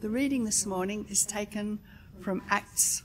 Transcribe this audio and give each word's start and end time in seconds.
The 0.00 0.08
reading 0.08 0.44
this 0.44 0.64
morning 0.64 1.06
is 1.08 1.26
taken 1.26 1.80
from 2.20 2.44
Acts 2.48 3.02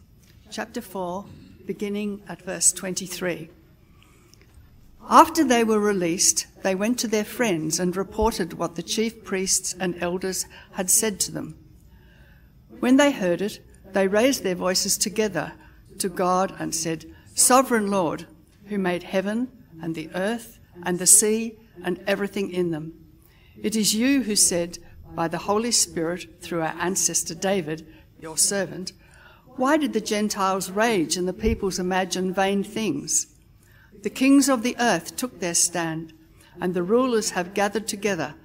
chapter 0.51 0.79
4, 0.79 1.25
beginning 1.65 2.21
at 2.29 2.43
verse 2.43 2.71
23. 2.71 3.49
After 5.09 5.43
they 5.43 5.63
were 5.63 5.79
released, 5.79 6.45
they 6.61 6.75
went 6.75 6.99
to 6.99 7.07
their 7.07 7.23
friends 7.23 7.79
and 7.79 7.97
reported 7.97 8.53
what 8.53 8.75
the 8.75 8.83
chief 8.83 9.23
priests 9.23 9.73
and 9.79 9.95
elders 10.03 10.45
had 10.73 10.91
said 10.91 11.19
to 11.21 11.31
them. 11.31 11.57
When 12.79 12.97
they 12.97 13.11
heard 13.11 13.41
it, 13.41 13.59
they 13.93 14.07
raised 14.07 14.43
their 14.43 14.53
voices 14.53 14.95
together 14.95 15.53
to 15.97 16.09
God 16.09 16.53
and 16.59 16.75
said, 16.75 17.05
Sovereign 17.33 17.89
Lord, 17.89 18.27
who 18.67 18.77
made 18.77 19.01
heaven 19.01 19.47
and 19.81 19.95
the 19.95 20.11
earth 20.13 20.59
and 20.83 20.99
the 20.99 21.07
sea 21.07 21.57
and 21.83 22.03
everything 22.05 22.51
in 22.51 22.69
them. 22.69 22.93
It 23.59 23.75
is 23.75 23.95
you 23.95 24.21
who 24.21 24.35
said, 24.35 24.77
by 25.15 25.27
the 25.27 25.39
Holy 25.39 25.71
Spirit, 25.71 26.41
through 26.41 26.61
our 26.61 26.75
ancestor 26.79 27.35
David, 27.35 27.85
your 28.19 28.37
servant, 28.37 28.93
Why 29.55 29.77
did 29.77 29.93
the 29.93 30.01
Gentiles 30.01 30.71
rage 30.71 31.17
and 31.17 31.27
the 31.27 31.33
peoples 31.33 31.79
imagine 31.79 32.33
vain 32.33 32.63
things? 32.63 33.27
The 34.01 34.09
kings 34.09 34.49
of 34.49 34.63
the 34.63 34.75
earth 34.79 35.15
took 35.15 35.39
their 35.39 35.53
stand, 35.53 36.13
and 36.59 36.73
the 36.73 36.83
rulers 36.83 37.31
have 37.31 37.53
gathered 37.53 37.87
together 37.87 38.35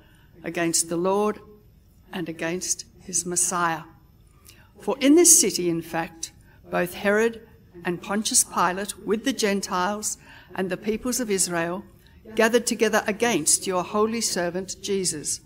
against 0.44 0.88
the 0.88 0.96
Lord 0.96 1.40
and 2.12 2.28
against 2.28 2.84
his 3.00 3.26
Messiah. 3.26 3.82
For 4.80 4.96
in 5.00 5.14
this 5.14 5.40
city, 5.40 5.68
in 5.68 5.82
fact, 5.82 6.32
both 6.70 6.94
Herod 6.94 7.46
and 7.84 8.02
Pontius 8.02 8.44
Pilate, 8.44 8.98
with 9.06 9.24
the 9.24 9.32
Gentiles 9.32 10.18
and 10.54 10.70
the 10.70 10.76
peoples 10.76 11.20
of 11.20 11.30
Israel, 11.30 11.84
gathered 12.34 12.66
together 12.66 13.02
against 13.06 13.66
your 13.66 13.82
holy 13.82 14.20
servant 14.20 14.76
Jesus, 14.82 15.40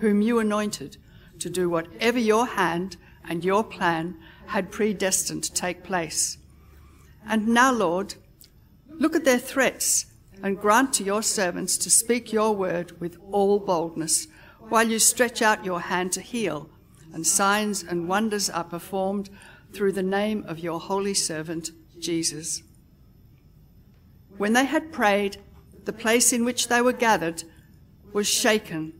whom 0.00 0.22
you 0.22 0.38
anointed 0.38 0.96
to 1.38 1.50
do 1.50 1.68
whatever 1.68 2.18
your 2.18 2.46
hand 2.46 2.96
and 3.28 3.44
your 3.44 3.64
plan 3.64 4.16
had 4.46 4.70
predestined 4.70 5.44
to 5.44 5.52
take 5.52 5.82
place. 5.82 6.38
And 7.26 7.48
now, 7.48 7.72
Lord, 7.72 8.14
look 8.88 9.14
at 9.14 9.24
their 9.24 9.38
threats 9.38 10.06
and 10.42 10.58
grant 10.58 10.92
to 10.94 11.04
your 11.04 11.22
servants 11.22 11.76
to 11.78 11.90
speak 11.90 12.32
your 12.32 12.54
word 12.54 13.00
with 13.00 13.18
all 13.30 13.58
boldness, 13.58 14.28
while 14.68 14.88
you 14.88 14.98
stretch 14.98 15.42
out 15.42 15.64
your 15.64 15.80
hand 15.80 16.12
to 16.12 16.20
heal, 16.20 16.70
and 17.12 17.26
signs 17.26 17.82
and 17.82 18.08
wonders 18.08 18.48
are 18.48 18.64
performed 18.64 19.30
through 19.72 19.92
the 19.92 20.02
name 20.02 20.44
of 20.46 20.58
your 20.58 20.80
holy 20.80 21.14
servant, 21.14 21.70
Jesus. 21.98 22.62
When 24.36 24.52
they 24.52 24.64
had 24.64 24.92
prayed, 24.92 25.38
the 25.84 25.92
place 25.92 26.32
in 26.32 26.44
which 26.44 26.68
they 26.68 26.80
were 26.80 26.92
gathered 26.92 27.42
was 28.12 28.26
shaken, 28.26 28.92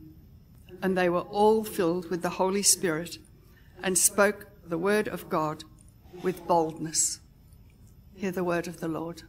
and 0.81 0.97
they 0.97 1.09
were 1.09 1.21
all 1.21 1.63
filled 1.63 2.09
with 2.09 2.21
the 2.21 2.29
Holy 2.29 2.63
Spirit 2.63 3.17
and 3.83 3.97
spoke 3.97 4.47
the 4.65 4.77
word 4.77 5.07
of 5.07 5.29
God 5.29 5.63
with 6.23 6.45
boldness. 6.47 7.19
Hear 8.15 8.31
the 8.31 8.43
word 8.43 8.67
of 8.67 8.79
the 8.79 8.87
Lord. 8.87 9.23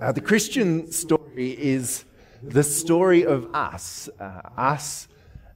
Uh, 0.00 0.12
the 0.12 0.20
Christian 0.20 0.90
story 0.92 1.50
is 1.58 2.04
the 2.42 2.62
story 2.62 3.24
of 3.24 3.52
us, 3.54 4.08
uh, 4.20 4.40
us 4.56 5.08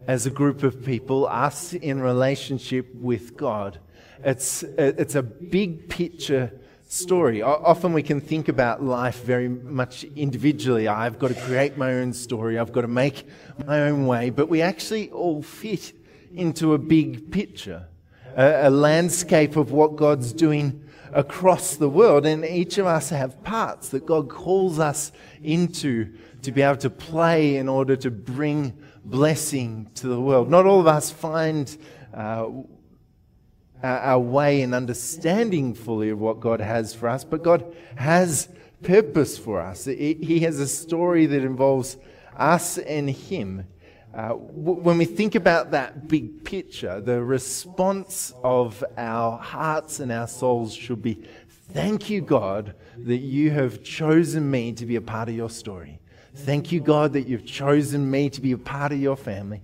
as 0.08 0.26
a 0.26 0.30
group 0.30 0.64
of 0.64 0.84
people, 0.84 1.26
us 1.26 1.74
in 1.74 2.00
relationship 2.00 2.92
with 2.94 3.36
God. 3.36 3.78
It's, 4.24 4.62
it's 4.62 5.14
a 5.14 5.22
big 5.22 5.88
picture 5.88 6.52
story. 6.92 7.40
Often 7.40 7.94
we 7.94 8.02
can 8.02 8.20
think 8.20 8.48
about 8.48 8.82
life 8.82 9.24
very 9.24 9.48
much 9.48 10.04
individually. 10.14 10.88
I've 10.88 11.18
got 11.18 11.28
to 11.28 11.40
create 11.40 11.78
my 11.78 11.94
own 11.94 12.12
story, 12.12 12.58
I've 12.58 12.72
got 12.72 12.82
to 12.82 12.88
make 12.88 13.26
my 13.66 13.84
own 13.84 14.06
way, 14.06 14.28
but 14.28 14.50
we 14.50 14.60
actually 14.60 15.10
all 15.10 15.42
fit 15.42 15.94
into 16.34 16.74
a 16.74 16.78
big 16.78 17.32
picture, 17.32 17.86
a, 18.36 18.68
a 18.68 18.70
landscape 18.70 19.56
of 19.56 19.72
what 19.72 19.96
God's 19.96 20.34
doing 20.34 20.84
across 21.14 21.76
the 21.76 21.88
world. 21.88 22.26
And 22.26 22.44
each 22.44 22.76
of 22.76 22.86
us 22.86 23.08
have 23.08 23.42
parts 23.42 23.88
that 23.88 24.04
God 24.04 24.28
calls 24.28 24.78
us 24.78 25.12
into 25.42 26.12
to 26.42 26.52
be 26.52 26.60
able 26.60 26.76
to 26.76 26.90
play 26.90 27.56
in 27.56 27.70
order 27.70 27.96
to 27.96 28.10
bring 28.10 28.76
blessing 29.02 29.90
to 29.94 30.08
the 30.08 30.20
world. 30.20 30.50
Not 30.50 30.66
all 30.66 30.80
of 30.80 30.86
us 30.86 31.10
find. 31.10 31.74
Uh, 32.12 32.48
our 33.82 34.18
way 34.18 34.62
in 34.62 34.74
understanding 34.74 35.74
fully 35.74 36.10
of 36.10 36.18
what 36.18 36.40
God 36.40 36.60
has 36.60 36.94
for 36.94 37.08
us, 37.08 37.24
but 37.24 37.42
God 37.42 37.74
has 37.96 38.48
purpose 38.82 39.38
for 39.38 39.60
us. 39.60 39.84
He 39.84 40.40
has 40.40 40.58
a 40.58 40.68
story 40.68 41.26
that 41.26 41.42
involves 41.42 41.96
us 42.36 42.78
and 42.78 43.10
Him. 43.10 43.66
Uh, 44.14 44.30
when 44.32 44.98
we 44.98 45.06
think 45.06 45.34
about 45.34 45.70
that 45.70 46.06
big 46.06 46.44
picture, 46.44 47.00
the 47.00 47.22
response 47.22 48.34
of 48.44 48.84
our 48.98 49.38
hearts 49.38 50.00
and 50.00 50.12
our 50.12 50.28
souls 50.28 50.74
should 50.74 51.02
be 51.02 51.22
Thank 51.72 52.10
you, 52.10 52.20
God, 52.20 52.74
that 52.98 53.18
you 53.18 53.50
have 53.50 53.82
chosen 53.82 54.50
me 54.50 54.72
to 54.72 54.84
be 54.84 54.96
a 54.96 55.00
part 55.00 55.30
of 55.30 55.34
your 55.34 55.48
story. 55.48 56.00
Thank 56.34 56.70
you, 56.70 56.80
God, 56.80 57.14
that 57.14 57.26
you've 57.26 57.46
chosen 57.46 58.10
me 58.10 58.28
to 58.28 58.42
be 58.42 58.52
a 58.52 58.58
part 58.58 58.92
of 58.92 59.00
your 59.00 59.16
family. 59.16 59.62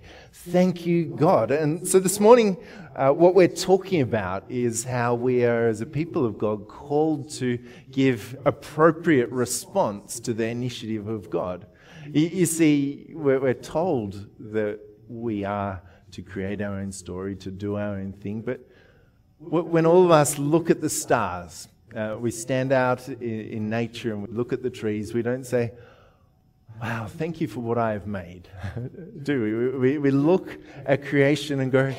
Thank 0.50 0.86
you, 0.86 1.04
God. 1.04 1.50
And 1.50 1.86
so 1.86 2.00
this 2.00 2.18
morning, 2.18 2.56
uh, 2.96 3.10
what 3.10 3.34
we're 3.34 3.48
talking 3.48 4.00
about 4.00 4.44
is 4.48 4.82
how 4.82 5.14
we 5.14 5.44
are, 5.44 5.68
as 5.68 5.82
a 5.82 5.86
people 5.86 6.24
of 6.24 6.38
God, 6.38 6.66
called 6.68 7.28
to 7.32 7.58
give 7.90 8.34
appropriate 8.46 9.30
response 9.30 10.18
to 10.20 10.32
the 10.32 10.46
initiative 10.46 11.06
of 11.06 11.28
God. 11.28 11.66
You, 12.06 12.28
you 12.28 12.46
see, 12.46 13.10
we're, 13.12 13.38
we're 13.38 13.52
told 13.52 14.26
that 14.38 14.80
we 15.06 15.44
are 15.44 15.82
to 16.12 16.22
create 16.22 16.62
our 16.62 16.76
own 16.76 16.92
story, 16.92 17.36
to 17.36 17.50
do 17.50 17.76
our 17.76 17.96
own 17.96 18.12
thing, 18.14 18.40
but 18.40 18.66
when 19.40 19.84
all 19.84 20.02
of 20.02 20.10
us 20.10 20.38
look 20.38 20.70
at 20.70 20.80
the 20.80 20.88
stars, 20.88 21.68
uh, 21.94 22.16
we 22.18 22.30
stand 22.30 22.72
out 22.72 23.06
in, 23.06 23.20
in 23.20 23.68
nature 23.68 24.14
and 24.14 24.26
we 24.26 24.34
look 24.34 24.54
at 24.54 24.62
the 24.62 24.70
trees, 24.70 25.12
we 25.12 25.20
don't 25.20 25.44
say, 25.44 25.72
wow, 26.80 27.06
thank 27.06 27.40
you 27.40 27.48
for 27.48 27.60
what 27.60 27.78
I 27.78 27.92
have 27.92 28.06
made. 28.06 28.48
Do 29.22 29.42
we? 29.42 29.78
we? 29.78 29.98
We 29.98 30.10
look 30.10 30.58
at 30.86 31.04
creation 31.06 31.60
and 31.60 31.72
go, 31.72 31.94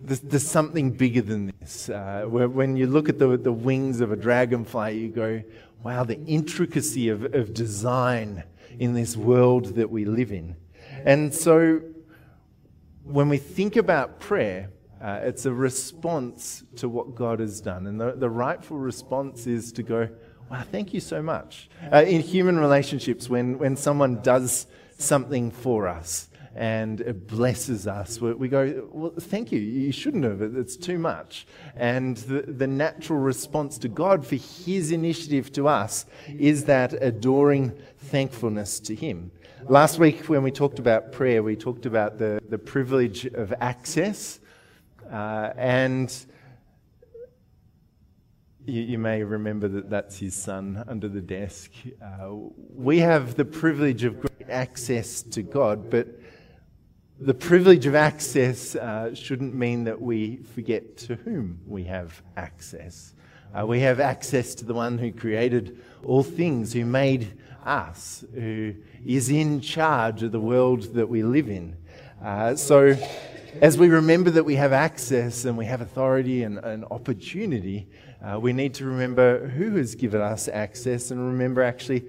there's, 0.00 0.20
there's 0.20 0.46
something 0.46 0.90
bigger 0.90 1.22
than 1.22 1.52
this. 1.60 1.88
Uh, 1.88 2.24
when 2.28 2.76
you 2.76 2.86
look 2.86 3.08
at 3.08 3.18
the, 3.18 3.36
the 3.36 3.52
wings 3.52 4.00
of 4.00 4.12
a 4.12 4.16
dragonfly, 4.16 4.92
you 4.92 5.08
go, 5.08 5.42
wow, 5.82 6.04
the 6.04 6.20
intricacy 6.24 7.08
of, 7.08 7.34
of 7.34 7.54
design 7.54 8.44
in 8.78 8.94
this 8.94 9.16
world 9.16 9.76
that 9.76 9.90
we 9.90 10.04
live 10.04 10.32
in. 10.32 10.56
And 11.04 11.34
so 11.34 11.80
when 13.04 13.28
we 13.28 13.38
think 13.38 13.76
about 13.76 14.18
prayer, 14.18 14.70
uh, 15.00 15.20
it's 15.22 15.44
a 15.44 15.52
response 15.52 16.64
to 16.76 16.88
what 16.88 17.14
God 17.14 17.40
has 17.40 17.60
done. 17.60 17.86
And 17.86 18.00
the, 18.00 18.12
the 18.12 18.30
rightful 18.30 18.78
response 18.78 19.46
is 19.46 19.72
to 19.72 19.82
go, 19.82 20.08
Wow, 20.50 20.62
thank 20.70 20.92
you 20.92 21.00
so 21.00 21.22
much. 21.22 21.68
Uh, 21.92 22.02
in 22.02 22.20
human 22.20 22.58
relationships, 22.58 23.28
when, 23.28 23.58
when 23.58 23.76
someone 23.76 24.20
does 24.20 24.66
something 24.98 25.50
for 25.50 25.88
us 25.88 26.28
and 26.54 27.00
it 27.00 27.26
blesses 27.26 27.86
us, 27.86 28.20
we, 28.20 28.34
we 28.34 28.48
go, 28.48 28.88
Well, 28.92 29.12
thank 29.18 29.50
you. 29.50 29.58
You 29.58 29.90
shouldn't 29.90 30.24
have. 30.24 30.42
It's 30.42 30.76
too 30.76 30.98
much. 30.98 31.46
And 31.74 32.18
the, 32.18 32.42
the 32.42 32.66
natural 32.66 33.18
response 33.18 33.78
to 33.78 33.88
God 33.88 34.26
for 34.26 34.36
His 34.36 34.92
initiative 34.92 35.50
to 35.52 35.66
us 35.66 36.04
is 36.38 36.66
that 36.66 36.92
adoring 37.02 37.72
thankfulness 37.98 38.80
to 38.80 38.94
Him. 38.94 39.32
Last 39.66 39.98
week, 39.98 40.28
when 40.28 40.42
we 40.42 40.50
talked 40.50 40.78
about 40.78 41.10
prayer, 41.10 41.42
we 41.42 41.56
talked 41.56 41.86
about 41.86 42.18
the, 42.18 42.38
the 42.50 42.58
privilege 42.58 43.24
of 43.24 43.52
access. 43.60 44.40
Uh, 45.10 45.52
and 45.56 46.14
you, 48.66 48.82
you, 48.82 48.98
may 48.98 49.22
remember 49.22 49.68
that 49.68 49.90
that's 49.90 50.18
his 50.18 50.34
son 50.34 50.82
under 50.88 51.08
the 51.08 51.20
desk. 51.20 51.70
Uh, 52.02 52.34
we 52.74 52.98
have 52.98 53.34
the 53.34 53.44
privilege 53.44 54.04
of 54.04 54.20
great 54.20 54.48
access 54.48 55.22
to 55.22 55.42
God, 55.42 55.90
but 55.90 56.08
the 57.20 57.34
privilege 57.34 57.86
of 57.86 57.94
access 57.94 58.74
uh, 58.74 59.14
shouldn't 59.14 59.54
mean 59.54 59.84
that 59.84 60.00
we 60.00 60.36
forget 60.54 60.96
to 60.98 61.16
whom 61.16 61.60
we 61.66 61.84
have 61.84 62.22
access. 62.36 63.14
Uh, 63.56 63.66
we 63.66 63.80
have 63.80 64.00
access 64.00 64.54
to 64.56 64.64
the 64.64 64.74
one 64.74 64.98
who 64.98 65.12
created 65.12 65.80
all 66.04 66.22
things, 66.22 66.72
who 66.72 66.84
made 66.84 67.38
us, 67.64 68.24
who 68.34 68.74
is 69.06 69.28
in 69.28 69.60
charge 69.60 70.22
of 70.22 70.32
the 70.32 70.40
world 70.40 70.94
that 70.94 71.08
we 71.08 71.22
live 71.22 71.48
in. 71.48 71.76
Uh, 72.22 72.56
so, 72.56 72.96
as 73.60 73.78
we 73.78 73.88
remember 73.88 74.30
that 74.30 74.44
we 74.44 74.56
have 74.56 74.72
access 74.72 75.44
and 75.44 75.56
we 75.56 75.66
have 75.66 75.80
authority 75.80 76.42
and, 76.42 76.58
and 76.58 76.84
opportunity, 76.86 77.86
uh, 78.24 78.38
we 78.38 78.52
need 78.54 78.72
to 78.74 78.86
remember 78.86 79.48
who 79.48 79.76
has 79.76 79.94
given 79.94 80.20
us 80.20 80.48
access 80.48 81.10
and 81.10 81.20
remember 81.20 81.62
actually 81.62 82.04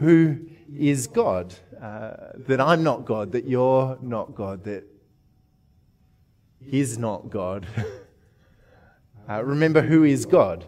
who 0.00 0.38
is 0.76 1.06
God. 1.06 1.54
Uh, 1.80 2.32
that 2.48 2.60
I'm 2.60 2.82
not 2.82 3.04
God, 3.04 3.32
that 3.32 3.46
you're 3.46 3.98
not 4.00 4.34
God, 4.34 4.64
that 4.64 4.84
He's 6.60 6.98
not 6.98 7.30
God. 7.30 7.66
uh, 9.28 9.44
remember 9.44 9.82
who 9.82 10.02
is 10.02 10.26
God. 10.26 10.64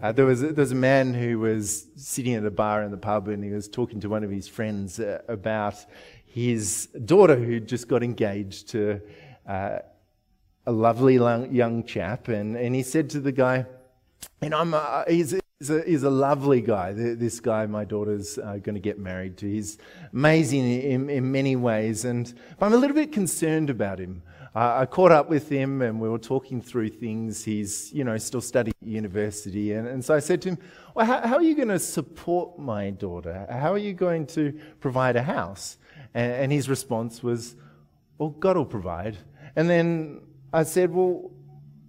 Uh, 0.00 0.12
there, 0.12 0.26
was, 0.26 0.42
there 0.42 0.52
was 0.52 0.70
a 0.70 0.76
man 0.76 1.14
who 1.14 1.40
was 1.40 1.88
sitting 1.96 2.34
at 2.34 2.44
a 2.44 2.50
bar 2.50 2.84
in 2.84 2.92
the 2.92 2.96
pub 2.96 3.26
and 3.26 3.42
he 3.42 3.50
was 3.50 3.68
talking 3.68 3.98
to 3.98 4.08
one 4.08 4.22
of 4.22 4.30
his 4.30 4.46
friends 4.46 5.00
uh, 5.00 5.20
about 5.26 5.74
his 6.24 6.86
daughter 7.04 7.34
who 7.34 7.58
just 7.58 7.88
got 7.88 8.04
engaged 8.04 8.68
to 8.68 9.00
uh, 9.48 9.78
a 10.66 10.70
lovely 10.70 11.14
young 11.14 11.82
chap. 11.84 12.28
And, 12.28 12.56
and 12.56 12.76
he 12.76 12.84
said 12.84 13.10
to 13.10 13.20
the 13.20 13.32
guy, 13.32 13.66
and 14.40 14.54
I'm, 14.54 14.74
uh, 14.74 15.04
he's, 15.08 15.34
he's, 15.58 15.70
a, 15.70 15.82
he's 15.82 16.02
a 16.02 16.10
lovely 16.10 16.60
guy. 16.60 16.92
This 16.92 17.40
guy, 17.40 17.66
my 17.66 17.84
daughter's 17.84 18.38
uh, 18.38 18.58
going 18.62 18.74
to 18.74 18.80
get 18.80 18.98
married 18.98 19.36
to. 19.38 19.50
He's 19.50 19.78
amazing 20.12 20.64
in, 20.64 21.10
in 21.10 21.32
many 21.32 21.56
ways. 21.56 22.04
And 22.04 22.32
I'm 22.60 22.72
a 22.72 22.76
little 22.76 22.94
bit 22.94 23.12
concerned 23.12 23.70
about 23.70 23.98
him. 23.98 24.22
I 24.54 24.86
caught 24.86 25.12
up 25.12 25.28
with 25.28 25.48
him 25.48 25.82
and 25.82 26.00
we 26.00 26.08
were 26.08 26.18
talking 26.18 26.60
through 26.60 26.88
things. 26.88 27.44
He's, 27.44 27.92
you 27.92 28.02
know, 28.02 28.16
still 28.16 28.40
studying 28.40 28.74
at 28.82 28.88
university. 28.88 29.72
And, 29.72 29.86
and 29.86 30.04
so 30.04 30.14
I 30.14 30.18
said 30.18 30.42
to 30.42 30.50
him, 30.50 30.58
Well, 30.94 31.06
how, 31.06 31.26
how, 31.26 31.36
are 31.36 31.42
you 31.42 31.54
going 31.54 31.68
to 31.68 31.78
support 31.78 32.58
my 32.58 32.90
daughter? 32.90 33.46
How 33.50 33.72
are 33.72 33.78
you 33.78 33.92
going 33.92 34.26
to 34.28 34.58
provide 34.80 35.16
a 35.16 35.22
house? 35.22 35.78
And, 36.14 36.32
and 36.32 36.52
his 36.52 36.68
response 36.68 37.22
was, 37.22 37.56
Well, 38.16 38.30
God 38.30 38.56
will 38.56 38.66
provide. 38.66 39.18
And 39.54 39.70
then 39.70 40.22
I 40.52 40.64
said, 40.64 40.92
Well, 40.92 41.30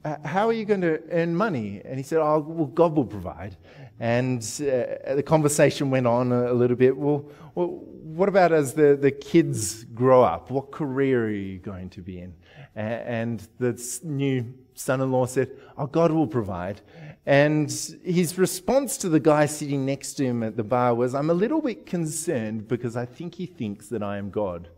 how 0.04 0.48
are 0.48 0.54
you 0.54 0.66
going 0.66 0.82
to 0.82 1.02
earn 1.12 1.36
money? 1.36 1.82
And 1.84 1.98
he 1.98 2.04
said, 2.04 2.20
Oh, 2.20 2.40
well, 2.40 2.68
God 2.68 2.96
will 2.96 3.06
provide. 3.06 3.58
And 4.00 4.42
uh, 4.42 5.16
the 5.16 5.24
conversation 5.26 5.90
went 5.90 6.08
on 6.08 6.32
a, 6.32 6.54
a 6.54 6.56
little 6.56 6.78
bit. 6.78 6.96
Well, 6.96 7.30
well, 7.56 7.68
what 7.68 8.30
about 8.30 8.54
as 8.54 8.74
the, 8.74 8.98
the 9.00 9.12
kids 9.12 9.84
grow 9.84 10.24
up? 10.24 10.50
What 10.50 10.72
career 10.72 11.26
are 11.26 11.32
you 11.32 11.60
going 11.60 11.90
to 11.92 12.02
be 12.02 12.22
in? 12.22 12.34
And 12.76 13.46
the 13.58 14.00
new 14.04 14.54
son 14.74 15.02
in 15.02 15.12
law 15.12 15.26
said, 15.26 15.52
Oh, 15.78 15.88
God 15.88 16.12
will 16.12 16.28
provide. 16.28 16.82
And 17.26 17.70
his 18.04 18.38
response 18.38 18.98
to 18.98 19.10
the 19.10 19.20
guy 19.20 19.46
sitting 19.46 19.86
next 19.86 20.14
to 20.14 20.26
him 20.26 20.44
at 20.44 20.56
the 20.56 20.64
bar 20.64 20.96
was, 20.96 21.14
I'm 21.14 21.30
a 21.30 21.34
little 21.34 21.62
bit 21.62 21.86
concerned 21.86 22.68
because 22.68 22.96
I 22.96 23.06
think 23.06 23.36
he 23.36 23.46
thinks 23.46 23.90
that 23.90 24.02
I 24.02 24.18
am 24.18 24.30
God. 24.30 24.70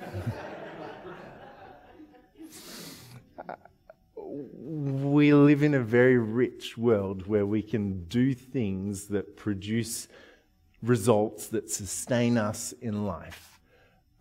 we 4.42 5.32
live 5.32 5.62
in 5.62 5.74
a 5.74 5.80
very 5.80 6.18
rich 6.18 6.76
world 6.76 7.26
where 7.26 7.46
we 7.46 7.62
can 7.62 8.04
do 8.04 8.34
things 8.34 9.06
that 9.06 9.36
produce 9.36 10.08
results 10.82 11.48
that 11.48 11.70
sustain 11.70 12.36
us 12.36 12.72
in 12.80 13.06
life. 13.06 13.60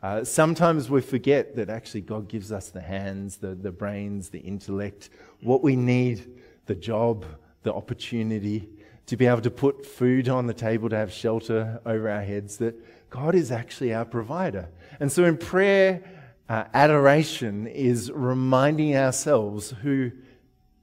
Uh, 0.01 0.23
sometimes 0.23 0.89
we 0.89 1.01
forget 1.01 1.55
that 1.55 1.69
actually 1.69 2.01
God 2.01 2.27
gives 2.27 2.51
us 2.51 2.69
the 2.69 2.81
hands, 2.81 3.37
the, 3.37 3.55
the 3.55 3.71
brains, 3.71 4.29
the 4.29 4.39
intellect, 4.39 5.09
what 5.41 5.63
we 5.63 5.75
need, 5.75 6.39
the 6.67 6.75
job, 6.75 7.25
the 7.63 7.73
opportunity 7.73 8.69
to 9.07 9.17
be 9.17 9.25
able 9.25 9.41
to 9.41 9.51
put 9.51 9.85
food 9.85 10.29
on 10.29 10.47
the 10.47 10.53
table, 10.53 10.89
to 10.89 10.95
have 10.95 11.11
shelter 11.11 11.81
over 11.85 12.09
our 12.09 12.21
heads, 12.21 12.57
that 12.57 12.75
God 13.09 13.35
is 13.35 13.51
actually 13.51 13.93
our 13.93 14.05
provider. 14.05 14.69
And 14.99 15.11
so 15.11 15.23
in 15.25 15.37
prayer, 15.37 16.03
uh, 16.47 16.65
adoration 16.73 17.67
is 17.67 18.11
reminding 18.11 18.95
ourselves 18.95 19.71
who 19.81 20.11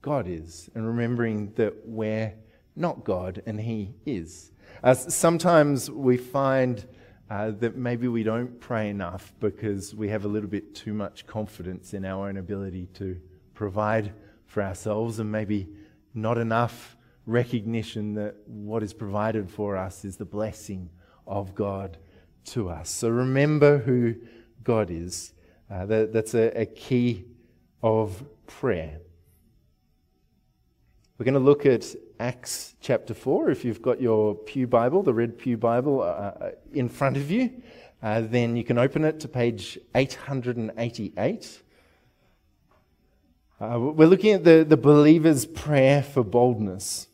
God 0.01 0.27
is 0.27 0.69
and 0.75 0.87
remembering 0.87 1.53
that 1.55 1.87
we're 1.87 2.35
not 2.75 3.05
God 3.05 3.43
and 3.47 3.61
He 3.61 3.95
is. 4.05 4.51
Uh, 4.83 4.95
sometimes 4.95 5.91
we 5.91 6.17
find 6.17 6.85
uh, 7.31 7.53
that 7.53 7.77
maybe 7.77 8.09
we 8.09 8.23
don't 8.23 8.61
pray 8.61 8.91
enough 8.91 9.33
because 9.41 9.95
we 9.95 10.09
have 10.09 10.25
a 10.25 10.29
little 10.29 10.51
bit 10.51 10.75
too 10.75 10.93
much 10.93 11.27
confidence 11.27 11.95
in 11.95 12.05
our 12.05 12.29
own 12.29 12.37
ability 12.37 12.89
to 12.95 13.19
provide 13.55 14.13
for 14.47 14.63
ourselves 14.63 15.19
and 15.19 15.31
maybe 15.31 15.69
not 16.15 16.37
enough 16.37 16.97
recognition 17.25 18.15
that 18.15 18.35
what 18.47 18.83
is 18.83 18.93
provided 18.93 19.49
for 19.49 19.77
us 19.77 20.05
is 20.05 20.17
the 20.17 20.25
blessing 20.25 20.91
of 21.27 21.55
God 21.55 21.97
to 22.45 22.69
us. 22.69 22.91
So 22.91 23.09
remember 23.09 23.79
who 23.79 24.17
God 24.65 24.91
is. 24.91 25.33
Uh, 25.73 25.87
that, 25.87 26.13
that's 26.13 26.35
a, 26.35 26.61
a 26.61 26.67
key 26.67 27.25
of 27.83 28.23
prayer. 28.47 28.99
We're 31.17 31.25
going 31.25 31.35
to 31.35 31.41
look 31.41 31.65
at 31.65 31.95
Acts 32.21 32.75
chapter 32.83 33.15
4. 33.15 33.51
If 33.51 33.65
you've 33.65 33.81
got 33.81 33.99
your 33.99 34.35
Pew 34.35 34.67
Bible, 34.67 35.03
the 35.03 35.15
Red 35.15 35.39
Pew 35.39 35.57
Bible, 35.57 36.03
uh, 36.03 36.05
uh, 36.05 36.51
in 36.75 36.91
front 36.91 37.17
of 37.17 37.31
you, 37.31 37.63
uh, 38.03 38.21
then 38.21 38.55
you 38.55 38.65
can 38.65 38.77
open 38.77 39.03
it 39.05 39.19
to 39.21 39.29
page 39.29 39.79
888. 39.95 41.63
Uh, 43.59 43.79
we're 43.79 44.09
looking 44.09 44.33
at 44.33 44.45
the, 44.45 44.67
the 44.69 44.77
believer's 44.77 45.47
prayer 45.47 46.03
for 46.03 46.23
boldness. 46.23 47.07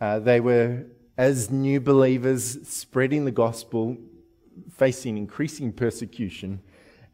Uh, 0.00 0.18
they 0.18 0.40
were, 0.40 0.86
as 1.16 1.50
new 1.50 1.80
believers, 1.80 2.66
spreading 2.66 3.26
the 3.26 3.30
gospel, 3.30 3.96
facing 4.80 5.18
increasing 5.18 5.70
persecution, 5.70 6.58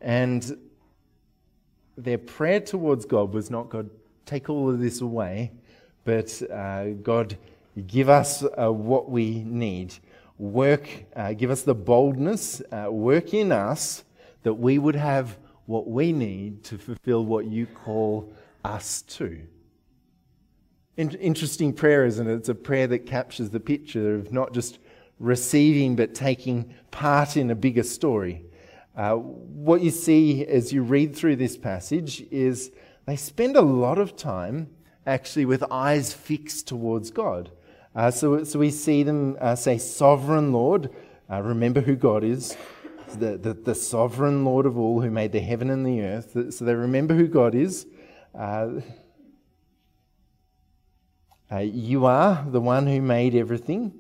and 0.01 0.57
their 1.99 2.17
prayer 2.17 2.61
towards 2.61 3.05
God 3.05 3.35
was 3.35 3.51
not 3.51 3.69
God, 3.69 3.91
take 4.25 4.49
all 4.49 4.71
of 4.71 4.79
this 4.79 5.01
away, 5.01 5.51
but 6.05 6.41
uh, 6.49 6.91
God, 7.03 7.37
give 7.89 8.09
us 8.09 8.45
uh, 8.45 8.73
what 8.73 9.11
we 9.11 9.43
need. 9.43 9.97
Work, 10.39 10.89
uh, 11.17 11.33
give 11.33 11.51
us 11.51 11.63
the 11.63 11.75
boldness, 11.75 12.63
uh, 12.71 12.87
work 12.89 13.35
in 13.35 13.51
us 13.51 14.05
that 14.45 14.55
we 14.55 14.79
would 14.79 14.95
have 14.95 15.37
what 15.65 15.89
we 15.89 16.13
need 16.13 16.63
to 16.63 16.79
fulfill 16.79 17.25
what 17.25 17.47
you 17.47 17.67
call 17.67 18.33
us 18.65 19.03
to. 19.03 19.41
In- 20.97 21.11
interesting 21.17 21.73
prayer, 21.73 22.07
isn't 22.07 22.29
it? 22.29 22.35
It's 22.35 22.49
a 22.49 22.55
prayer 22.55 22.87
that 22.87 23.07
captures 23.07 23.51
the 23.51 23.59
picture 23.59 24.15
of 24.15 24.33
not 24.33 24.53
just 24.53 24.79
receiving, 25.19 25.97
but 25.97 26.15
taking 26.15 26.75
part 26.91 27.37
in 27.37 27.51
a 27.51 27.55
bigger 27.55 27.83
story. 27.83 28.45
Uh, 28.97 29.15
what 29.15 29.83
you 29.83 29.91
see 29.91 30.47
as 30.47 30.73
you 30.73 30.83
read 30.83 31.15
through 31.15 31.37
this 31.37 31.57
passage 31.57 32.23
is 32.31 32.71
they 33.07 33.17
spend 33.17 33.57
a 33.57 33.63
lot 33.63 33.99
of 33.99 34.17
time 34.17 34.69
actually 35.07 35.45
with 35.45 35.63
eyes 35.71 36.13
fixed 36.13 36.67
towards 36.67 37.11
God. 37.11 37.51
Uh, 37.95 38.11
so, 38.11 38.45
so 38.45 38.59
we 38.59 38.71
see 38.71 39.03
them 39.03 39.37
uh, 39.41 39.55
say, 39.55 39.79
Sovereign 39.79 40.53
Lord, 40.53 40.91
uh, 41.31 41.41
remember 41.41 41.81
who 41.81 41.97
God 41.97 42.25
is, 42.25 42.57
the, 43.15 43.37
the, 43.37 43.55
the, 43.55 43.75
sovereign 43.75 44.45
Lord 44.45 44.67
of 44.67 44.77
all 44.77 45.01
who 45.01 45.11
made 45.11 45.33
the 45.33 45.41
heaven 45.41 45.71
and 45.71 45.87
the 45.87 46.03
earth. 46.03 46.53
So 46.53 46.65
they 46.65 46.75
remember 46.75 47.15
who 47.15 47.29
God 47.29 47.55
is. 47.55 47.87
Uh, 48.35 48.81
uh, 51.51 51.59
you 51.59 52.05
are 52.05 52.45
the 52.49 52.61
one 52.61 52.87
who 52.87 53.01
made 53.01 53.35
everything. 53.35 53.93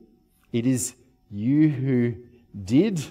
It 0.52 0.66
is 0.66 0.94
you 1.30 1.68
who 1.68 2.14
did, 2.64 3.04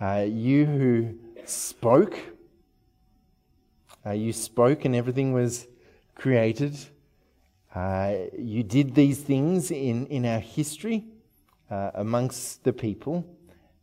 uh, 0.00 0.24
you 0.28 0.66
who 0.66 1.14
spoke 1.44 2.18
uh, 4.08 4.12
you 4.12 4.32
spoke 4.32 4.84
and 4.84 4.96
everything 4.96 5.32
was 5.32 5.66
created. 6.14 6.76
Uh, 7.74 8.14
you 8.38 8.62
did 8.62 8.94
these 8.94 9.20
things 9.20 9.70
in, 9.70 10.06
in 10.06 10.24
our 10.24 10.38
history 10.38 11.04
uh, 11.70 11.90
amongst 11.94 12.64
the 12.64 12.72
people. 12.72 13.26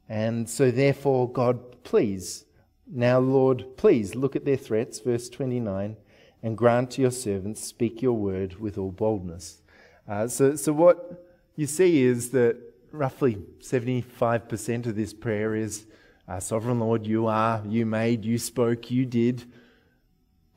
And 0.09 0.49
so, 0.49 0.71
therefore, 0.71 1.31
God, 1.31 1.83
please, 1.83 2.45
now, 2.87 3.19
Lord, 3.19 3.77
please 3.77 4.15
look 4.15 4.35
at 4.35 4.45
their 4.45 4.57
threats, 4.57 4.99
verse 4.99 5.29
29, 5.29 5.95
and 6.41 6.57
grant 6.57 6.91
to 6.91 7.01
your 7.01 7.11
servants, 7.11 7.63
speak 7.63 8.01
your 8.01 8.13
word 8.13 8.59
with 8.59 8.77
all 8.77 8.91
boldness. 8.91 9.61
Uh, 10.07 10.27
so, 10.27 10.55
so, 10.55 10.73
what 10.73 11.27
you 11.55 11.67
see 11.67 12.03
is 12.03 12.31
that 12.31 12.57
roughly 12.95 13.35
75% 13.59 14.85
of 14.87 14.95
this 14.95 15.13
prayer 15.13 15.55
is 15.55 15.85
uh, 16.27 16.39
Sovereign 16.39 16.79
Lord, 16.79 17.05
you 17.05 17.27
are, 17.27 17.61
you 17.67 17.85
made, 17.85 18.25
you 18.25 18.37
spoke, 18.37 18.89
you 18.89 19.05
did 19.05 19.45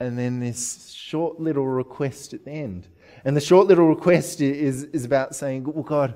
and 0.01 0.19
then 0.19 0.41
this 0.41 0.91
short 0.91 1.41
little 1.41 1.67
request 1.67 2.33
at 2.33 2.45
the 2.45 2.51
end. 2.51 2.89
And 3.25 3.37
the 3.37 3.41
short 3.41 3.67
little 3.67 3.89
request 3.89 4.41
is, 4.41 4.85
is 4.85 5.05
about 5.05 5.35
saying, 5.35 5.65
Well, 5.65 5.83
God, 5.83 6.15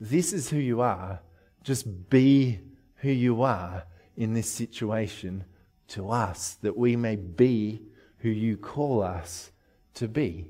this 0.00 0.32
is 0.32 0.50
who 0.50 0.58
you 0.58 0.80
are. 0.80 1.20
Just 1.62 2.10
be 2.10 2.60
who 2.96 3.10
you 3.10 3.42
are 3.42 3.84
in 4.16 4.34
this 4.34 4.50
situation 4.50 5.44
to 5.88 6.10
us, 6.10 6.54
that 6.62 6.76
we 6.76 6.94
may 6.96 7.16
be 7.16 7.82
who 8.18 8.28
you 8.28 8.56
call 8.56 9.02
us 9.02 9.50
to 9.94 10.08
be. 10.08 10.46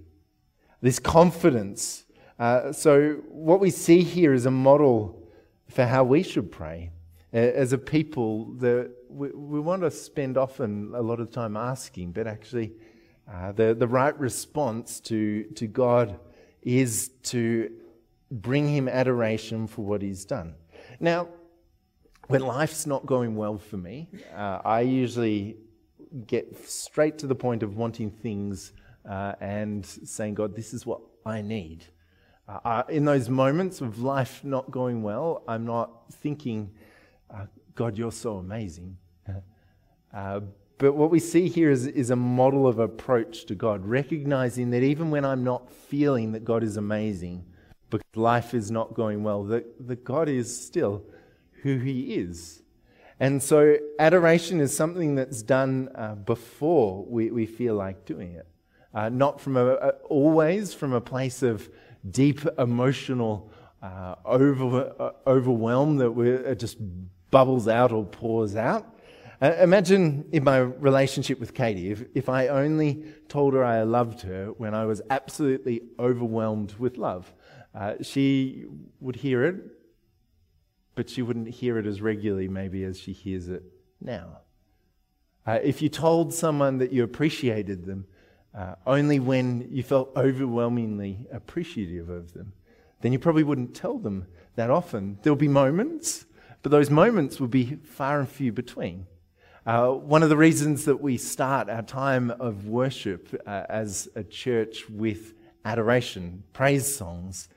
This 0.80 0.98
confidence. 0.98 2.03
Uh, 2.38 2.72
so, 2.72 3.12
what 3.28 3.60
we 3.60 3.70
see 3.70 4.02
here 4.02 4.32
is 4.32 4.46
a 4.46 4.50
model 4.50 5.22
for 5.68 5.86
how 5.86 6.02
we 6.02 6.22
should 6.22 6.50
pray 6.50 6.90
as 7.32 7.72
a 7.72 7.78
people 7.78 8.52
that 8.54 8.90
we, 9.08 9.28
we 9.30 9.60
want 9.60 9.82
to 9.82 9.90
spend 9.90 10.36
often 10.36 10.92
a 10.94 11.00
lot 11.02 11.20
of 11.20 11.30
time 11.30 11.56
asking, 11.56 12.12
but 12.12 12.26
actually, 12.26 12.72
uh, 13.32 13.52
the, 13.52 13.74
the 13.74 13.86
right 13.86 14.18
response 14.18 15.00
to, 15.00 15.44
to 15.54 15.66
God 15.66 16.18
is 16.62 17.10
to 17.22 17.70
bring 18.30 18.68
Him 18.68 18.88
adoration 18.88 19.66
for 19.66 19.82
what 19.82 20.02
He's 20.02 20.24
done. 20.24 20.54
Now, 21.00 21.28
when 22.28 22.42
life's 22.42 22.86
not 22.86 23.06
going 23.06 23.36
well 23.36 23.58
for 23.58 23.76
me, 23.76 24.08
uh, 24.34 24.60
I 24.64 24.80
usually 24.80 25.56
get 26.26 26.56
straight 26.68 27.18
to 27.18 27.26
the 27.26 27.34
point 27.34 27.62
of 27.62 27.76
wanting 27.76 28.10
things 28.10 28.72
uh, 29.08 29.34
and 29.40 29.84
saying, 29.84 30.34
God, 30.34 30.56
this 30.56 30.72
is 30.72 30.86
what 30.86 31.00
I 31.26 31.42
need. 31.42 31.84
Uh, 32.46 32.82
in 32.88 33.04
those 33.04 33.30
moments 33.30 33.80
of 33.80 34.00
life 34.00 34.44
not 34.44 34.70
going 34.70 35.02
well, 35.02 35.42
I'm 35.48 35.64
not 35.64 36.12
thinking, 36.12 36.70
uh, 37.32 37.46
God, 37.74 37.96
you're 37.96 38.12
so 38.12 38.36
amazing. 38.36 38.96
Uh, 40.12 40.38
but 40.78 40.92
what 40.92 41.10
we 41.10 41.18
see 41.18 41.48
here 41.48 41.72
is, 41.72 41.88
is 41.88 42.10
a 42.10 42.14
model 42.16 42.68
of 42.68 42.78
approach 42.78 43.46
to 43.46 43.56
God, 43.56 43.84
recognizing 43.84 44.70
that 44.70 44.84
even 44.84 45.10
when 45.10 45.24
I'm 45.24 45.42
not 45.42 45.72
feeling 45.72 46.30
that 46.32 46.44
God 46.44 46.62
is 46.62 46.76
amazing, 46.76 47.44
because 47.90 48.06
life 48.14 48.54
is 48.54 48.70
not 48.70 48.94
going 48.94 49.24
well, 49.24 49.42
that, 49.44 49.88
that 49.88 50.04
God 50.04 50.28
is 50.28 50.64
still 50.64 51.02
who 51.62 51.78
He 51.78 52.14
is. 52.14 52.62
And 53.20 53.42
so 53.42 53.76
adoration 53.98 54.60
is 54.60 54.76
something 54.76 55.14
that's 55.14 55.42
done 55.42 55.88
uh, 55.94 56.14
before 56.14 57.04
we, 57.04 57.30
we 57.30 57.46
feel 57.46 57.74
like 57.74 58.04
doing 58.04 58.32
it. 58.34 58.46
Uh, 58.92 59.08
not 59.08 59.40
from 59.40 59.56
a, 59.56 59.66
a, 59.66 59.88
always 60.08 60.74
from 60.74 60.92
a 60.92 61.00
place 61.00 61.42
of 61.42 61.68
deep 62.10 62.40
emotional 62.58 63.50
uh, 63.82 64.14
over, 64.24 64.94
uh, 64.98 65.10
overwhelm 65.26 65.96
that 65.96 66.18
it 66.18 66.58
just 66.58 66.78
bubbles 67.30 67.68
out 67.68 67.92
or 67.92 68.04
pours 68.04 68.56
out. 68.56 68.86
Uh, 69.42 69.52
imagine 69.60 70.24
in 70.32 70.44
my 70.44 70.58
relationship 70.58 71.40
with 71.40 71.52
Katie, 71.52 71.90
if, 71.90 72.04
if 72.14 72.28
I 72.28 72.48
only 72.48 73.04
told 73.28 73.54
her 73.54 73.64
I 73.64 73.82
loved 73.82 74.22
her 74.22 74.52
when 74.56 74.74
I 74.74 74.86
was 74.86 75.02
absolutely 75.10 75.82
overwhelmed 75.98 76.74
with 76.78 76.96
love. 76.96 77.32
Uh, 77.74 77.94
she 78.00 78.64
would 79.00 79.16
hear 79.16 79.44
it, 79.44 79.56
but 80.94 81.10
she 81.10 81.22
wouldn't 81.22 81.48
hear 81.48 81.78
it 81.78 81.86
as 81.86 82.00
regularly, 82.00 82.48
maybe, 82.48 82.84
as 82.84 82.98
she 82.98 83.12
hears 83.12 83.48
it 83.48 83.64
now. 84.00 84.38
Uh, 85.46 85.58
if 85.62 85.82
you 85.82 85.88
told 85.88 86.32
someone 86.32 86.78
that 86.78 86.92
you 86.92 87.02
appreciated 87.02 87.84
them 87.84 88.06
uh, 88.56 88.74
only 88.86 89.18
when 89.18 89.68
you 89.70 89.82
felt 89.82 90.12
overwhelmingly 90.16 91.26
appreciative 91.32 92.08
of 92.08 92.32
them, 92.34 92.52
then 93.00 93.12
you 93.12 93.18
probably 93.18 93.42
wouldn't 93.42 93.74
tell 93.74 93.98
them 93.98 94.26
that 94.56 94.70
often. 94.70 95.18
There'll 95.22 95.36
be 95.36 95.48
moments, 95.48 96.26
but 96.62 96.70
those 96.70 96.90
moments 96.90 97.40
will 97.40 97.48
be 97.48 97.76
far 97.84 98.20
and 98.20 98.28
few 98.28 98.52
between. 98.52 99.06
Uh, 99.66 99.88
one 99.88 100.22
of 100.22 100.28
the 100.28 100.36
reasons 100.36 100.84
that 100.84 101.00
we 101.00 101.16
start 101.16 101.70
our 101.70 101.82
time 101.82 102.30
of 102.30 102.66
worship 102.66 103.34
uh, 103.46 103.64
as 103.68 104.08
a 104.14 104.22
church 104.22 104.88
with 104.90 105.34
adoration, 105.64 106.44
praise 106.52 106.94
songs, 106.94 107.48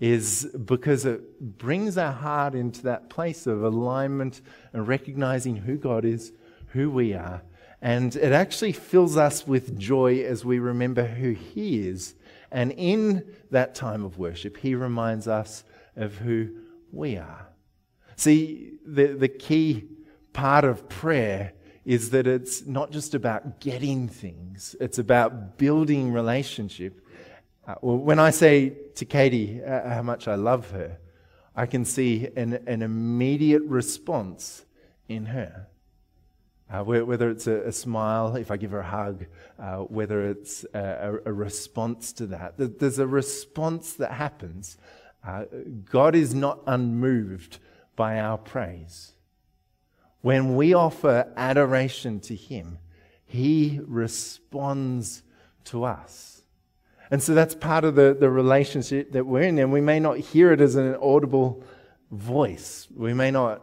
is 0.00 0.50
because 0.64 1.04
it 1.04 1.58
brings 1.58 1.98
our 1.98 2.12
heart 2.12 2.54
into 2.54 2.82
that 2.82 3.10
place 3.10 3.46
of 3.46 3.62
alignment 3.62 4.40
and 4.72 4.88
recognizing 4.88 5.56
who 5.56 5.76
God 5.76 6.06
is, 6.06 6.32
who 6.68 6.90
we 6.90 7.12
are. 7.12 7.42
And 7.82 8.14
it 8.14 8.32
actually 8.32 8.72
fills 8.72 9.16
us 9.16 9.46
with 9.46 9.78
joy 9.78 10.22
as 10.22 10.44
we 10.44 10.58
remember 10.58 11.06
who 11.06 11.30
He 11.30 11.88
is 11.88 12.14
and 12.50 12.72
in 12.72 13.24
that 13.50 13.74
time 13.74 14.04
of 14.04 14.18
worship, 14.18 14.56
he 14.56 14.74
reminds 14.74 15.28
us 15.28 15.64
of 15.96 16.16
who 16.16 16.50
we 16.92 17.16
are. 17.16 17.48
See, 18.16 18.74
the, 18.84 19.08
the 19.08 19.28
key 19.28 19.88
part 20.32 20.64
of 20.64 20.88
prayer 20.88 21.52
is 21.84 22.10
that 22.10 22.26
it's 22.26 22.66
not 22.66 22.90
just 22.90 23.14
about 23.14 23.60
getting 23.60 24.08
things, 24.08 24.76
it's 24.80 24.98
about 24.98 25.58
building 25.58 26.12
relationship. 26.12 27.04
Uh, 27.66 27.74
well, 27.80 27.96
when 27.96 28.18
I 28.18 28.30
say 28.30 28.70
to 28.96 29.04
Katie 29.04 29.62
uh, 29.62 29.88
how 29.88 30.02
much 30.02 30.28
I 30.28 30.34
love 30.34 30.70
her, 30.72 30.98
I 31.54 31.66
can 31.66 31.84
see 31.84 32.28
an, 32.36 32.54
an 32.66 32.82
immediate 32.82 33.62
response 33.62 34.64
in 35.08 35.26
her. 35.26 35.68
Uh, 36.72 36.84
whether 36.84 37.30
it's 37.30 37.48
a, 37.48 37.62
a, 37.62 37.72
smile, 37.72 38.36
if 38.36 38.52
I 38.52 38.56
give 38.56 38.70
her 38.70 38.78
a 38.78 38.86
hug, 38.86 39.26
uh, 39.58 39.78
whether 39.78 40.30
it's 40.30 40.64
a, 40.72 41.18
a, 41.24 41.32
response 41.32 42.12
to 42.12 42.26
that. 42.28 42.54
There's 42.56 43.00
a 43.00 43.08
response 43.08 43.94
that 43.94 44.12
happens. 44.12 44.78
Uh, 45.26 45.46
God 45.90 46.14
is 46.14 46.32
not 46.32 46.60
unmoved 46.68 47.58
by 47.96 48.20
our 48.20 48.38
praise. 48.38 49.12
When 50.20 50.54
we 50.54 50.72
offer 50.72 51.32
adoration 51.36 52.20
to 52.20 52.36
Him, 52.36 52.78
He 53.26 53.80
responds 53.84 55.24
to 55.64 55.82
us. 55.82 56.42
And 57.10 57.20
so 57.20 57.34
that's 57.34 57.54
part 57.56 57.84
of 57.84 57.96
the, 57.96 58.16
the 58.18 58.30
relationship 58.30 59.12
that 59.12 59.26
we're 59.26 59.42
in. 59.42 59.58
And 59.58 59.72
we 59.72 59.80
may 59.80 59.98
not 59.98 60.18
hear 60.18 60.52
it 60.52 60.60
as 60.60 60.76
an 60.76 60.96
audible 61.02 61.64
voice. 62.12 62.86
We 62.94 63.12
may 63.12 63.32
not 63.32 63.62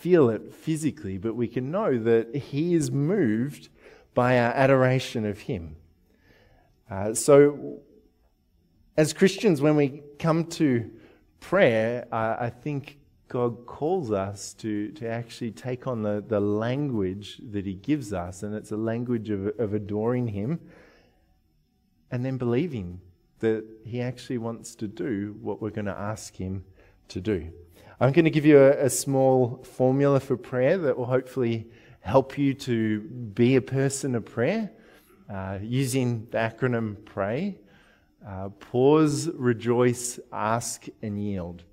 feel 0.00 0.30
it 0.30 0.54
physically, 0.54 1.18
but 1.18 1.36
we 1.36 1.46
can 1.46 1.70
know 1.70 1.98
that 1.98 2.34
He 2.34 2.74
is 2.74 2.90
moved 2.90 3.68
by 4.14 4.38
our 4.38 4.52
adoration 4.52 5.26
of 5.26 5.40
Him. 5.40 5.76
Uh, 6.90 7.12
so, 7.12 7.80
as 8.96 9.12
Christians, 9.12 9.60
when 9.60 9.76
we 9.76 10.02
come 10.18 10.46
to 10.46 10.90
prayer, 11.38 12.08
uh, 12.10 12.36
I 12.40 12.48
think 12.48 12.98
God 13.28 13.66
calls 13.66 14.10
us 14.10 14.54
to, 14.54 14.90
to 14.92 15.06
actually 15.06 15.52
take 15.52 15.86
on 15.86 16.02
the, 16.02 16.24
the 16.26 16.40
language 16.40 17.40
that 17.50 17.66
He 17.66 17.74
gives 17.74 18.14
us, 18.14 18.42
and 18.42 18.54
it's 18.54 18.72
a 18.72 18.78
language 18.78 19.28
of, 19.28 19.48
of 19.58 19.74
adoring 19.74 20.28
Him 20.28 20.60
and 22.10 22.24
then 22.24 22.38
believing 22.38 23.02
that 23.40 23.64
He 23.84 24.00
actually 24.00 24.38
wants 24.38 24.74
to 24.76 24.88
do 24.88 25.36
what 25.42 25.60
we're 25.60 25.70
going 25.70 25.84
to 25.84 25.98
ask 25.98 26.36
Him 26.36 26.64
to 27.08 27.20
do. 27.20 27.52
I'm 28.02 28.12
going 28.12 28.24
to 28.24 28.30
give 28.30 28.46
you 28.46 28.58
a, 28.58 28.86
a 28.86 28.90
small 28.90 29.62
formula 29.62 30.20
for 30.20 30.34
prayer 30.38 30.78
that 30.78 30.96
will 30.96 31.04
hopefully 31.04 31.66
help 32.00 32.38
you 32.38 32.54
to 32.54 33.00
be 33.00 33.56
a 33.56 33.60
person 33.60 34.14
of 34.14 34.24
prayer 34.24 34.70
uh, 35.28 35.58
using 35.60 36.26
the 36.30 36.38
acronym 36.38 37.04
PRAY. 37.04 37.58
Uh, 38.26 38.48
pause, 38.48 39.28
rejoice, 39.34 40.18
ask, 40.32 40.86
and 41.02 41.22
yield. 41.22 41.64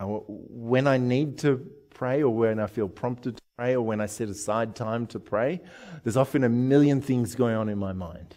Uh, 0.00 0.06
when 0.26 0.86
I 0.86 0.96
need 0.96 1.36
to 1.40 1.70
pray, 1.90 2.22
or 2.22 2.34
when 2.34 2.58
I 2.58 2.66
feel 2.66 2.88
prompted 2.88 3.36
to 3.36 3.42
pray, 3.58 3.74
or 3.74 3.82
when 3.82 4.00
I 4.00 4.06
set 4.06 4.30
aside 4.30 4.74
time 4.74 5.06
to 5.08 5.20
pray, 5.20 5.60
there's 6.02 6.16
often 6.16 6.44
a 6.44 6.48
million 6.48 7.02
things 7.02 7.34
going 7.34 7.56
on 7.56 7.68
in 7.68 7.76
my 7.76 7.92
mind. 7.92 8.36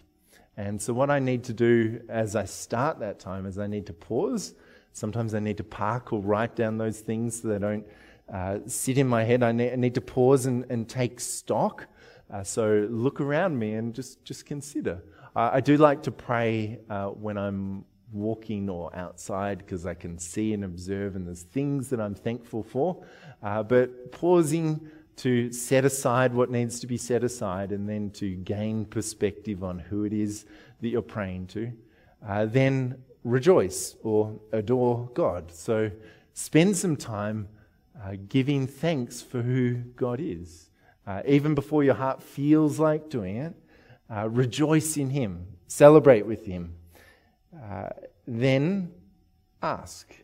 And 0.54 0.82
so, 0.82 0.92
what 0.92 1.10
I 1.10 1.18
need 1.18 1.44
to 1.44 1.54
do 1.54 2.02
as 2.10 2.36
I 2.36 2.44
start 2.44 2.98
that 2.98 3.20
time 3.20 3.46
is 3.46 3.58
I 3.58 3.68
need 3.68 3.86
to 3.86 3.94
pause 3.94 4.54
Sometimes 5.00 5.32
I 5.34 5.40
need 5.40 5.56
to 5.56 5.64
park 5.64 6.12
or 6.12 6.20
write 6.20 6.54
down 6.54 6.76
those 6.76 7.00
things 7.00 7.40
so 7.40 7.48
they 7.48 7.58
don't 7.58 7.86
uh, 8.30 8.58
sit 8.66 8.98
in 8.98 9.06
my 9.06 9.24
head. 9.24 9.42
I 9.42 9.50
need, 9.50 9.72
I 9.72 9.76
need 9.76 9.94
to 9.94 10.02
pause 10.02 10.44
and, 10.44 10.66
and 10.68 10.86
take 10.86 11.20
stock. 11.20 11.86
Uh, 12.30 12.44
so 12.44 12.86
look 12.90 13.18
around 13.18 13.58
me 13.58 13.72
and 13.76 13.94
just, 13.94 14.22
just 14.26 14.44
consider. 14.44 15.02
Uh, 15.34 15.52
I 15.54 15.60
do 15.62 15.78
like 15.78 16.02
to 16.02 16.10
pray 16.10 16.80
uh, 16.90 17.06
when 17.06 17.38
I'm 17.38 17.86
walking 18.12 18.68
or 18.68 18.94
outside 18.94 19.56
because 19.56 19.86
I 19.86 19.94
can 19.94 20.18
see 20.18 20.52
and 20.52 20.64
observe, 20.64 21.16
and 21.16 21.26
there's 21.26 21.44
things 21.44 21.88
that 21.88 21.98
I'm 21.98 22.14
thankful 22.14 22.62
for. 22.62 23.02
Uh, 23.42 23.62
but 23.62 24.12
pausing 24.12 24.86
to 25.16 25.50
set 25.50 25.86
aside 25.86 26.34
what 26.34 26.50
needs 26.50 26.78
to 26.80 26.86
be 26.86 26.98
set 26.98 27.24
aside 27.24 27.72
and 27.72 27.88
then 27.88 28.10
to 28.10 28.34
gain 28.34 28.84
perspective 28.84 29.64
on 29.64 29.78
who 29.78 30.04
it 30.04 30.12
is 30.12 30.44
that 30.82 30.88
you're 30.90 31.00
praying 31.00 31.46
to. 31.46 31.72
Uh, 32.22 32.44
then 32.44 33.02
rejoice 33.24 33.96
or 34.02 34.38
adore 34.52 35.10
God. 35.14 35.52
So 35.52 35.90
spend 36.32 36.76
some 36.76 36.96
time 36.96 37.48
uh, 38.02 38.16
giving 38.28 38.66
thanks 38.66 39.20
for 39.20 39.42
who 39.42 39.74
God 39.74 40.20
is. 40.20 40.70
Uh, 41.06 41.22
even 41.26 41.54
before 41.54 41.82
your 41.82 41.94
heart 41.94 42.22
feels 42.22 42.78
like 42.78 43.10
doing 43.10 43.36
it, 43.36 43.54
uh, 44.08 44.28
rejoice 44.28 44.96
in 44.96 45.10
Him, 45.10 45.46
celebrate 45.66 46.26
with 46.26 46.46
Him. 46.46 46.74
Uh, 47.54 47.88
then 48.26 48.92
ask. 49.62 50.14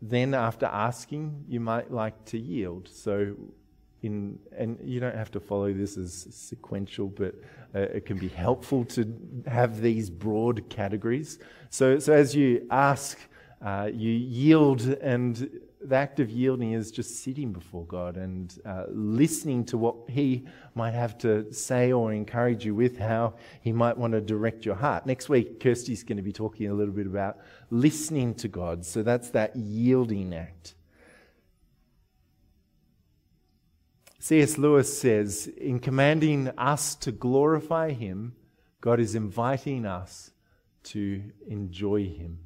Then, 0.00 0.32
after 0.32 0.66
asking, 0.66 1.44
you 1.48 1.58
might 1.58 1.90
like 1.90 2.24
to 2.26 2.38
yield. 2.38 2.88
So, 2.88 3.34
in, 4.02 4.38
and 4.56 4.78
you 4.82 5.00
don't 5.00 5.14
have 5.14 5.30
to 5.32 5.40
follow 5.40 5.72
this 5.72 5.96
as 5.96 6.28
sequential, 6.30 7.08
but 7.08 7.34
uh, 7.74 7.80
it 7.80 8.06
can 8.06 8.18
be 8.18 8.28
helpful 8.28 8.84
to 8.84 9.14
have 9.46 9.80
these 9.80 10.08
broad 10.10 10.68
categories. 10.68 11.38
So, 11.70 11.98
so 11.98 12.12
as 12.12 12.34
you 12.34 12.66
ask, 12.70 13.18
uh, 13.60 13.90
you 13.92 14.12
yield, 14.12 14.82
and 14.82 15.50
the 15.80 15.96
act 15.96 16.20
of 16.20 16.30
yielding 16.30 16.72
is 16.72 16.90
just 16.90 17.22
sitting 17.22 17.52
before 17.52 17.84
God 17.86 18.16
and 18.16 18.56
uh, 18.64 18.84
listening 18.88 19.64
to 19.66 19.78
what 19.78 19.96
He 20.08 20.46
might 20.74 20.94
have 20.94 21.18
to 21.18 21.52
say 21.52 21.92
or 21.92 22.12
encourage 22.12 22.64
you 22.64 22.74
with, 22.74 22.98
how 22.98 23.34
He 23.60 23.72
might 23.72 23.96
want 23.96 24.12
to 24.12 24.20
direct 24.20 24.64
your 24.64 24.76
heart. 24.76 25.06
Next 25.06 25.28
week, 25.28 25.60
Kirsty's 25.60 26.04
going 26.04 26.16
to 26.16 26.22
be 26.22 26.32
talking 26.32 26.70
a 26.70 26.74
little 26.74 26.94
bit 26.94 27.06
about 27.06 27.38
listening 27.70 28.34
to 28.36 28.48
God. 28.48 28.84
So 28.84 29.02
that's 29.02 29.30
that 29.30 29.56
yielding 29.56 30.34
act. 30.34 30.74
C.S. 34.20 34.58
Lewis 34.58 34.98
says, 34.98 35.46
in 35.46 35.78
commanding 35.78 36.48
us 36.58 36.96
to 36.96 37.12
glorify 37.12 37.92
Him, 37.92 38.34
God 38.80 38.98
is 38.98 39.14
inviting 39.14 39.86
us 39.86 40.32
to 40.84 41.22
enjoy 41.46 42.04
Him. 42.04 42.38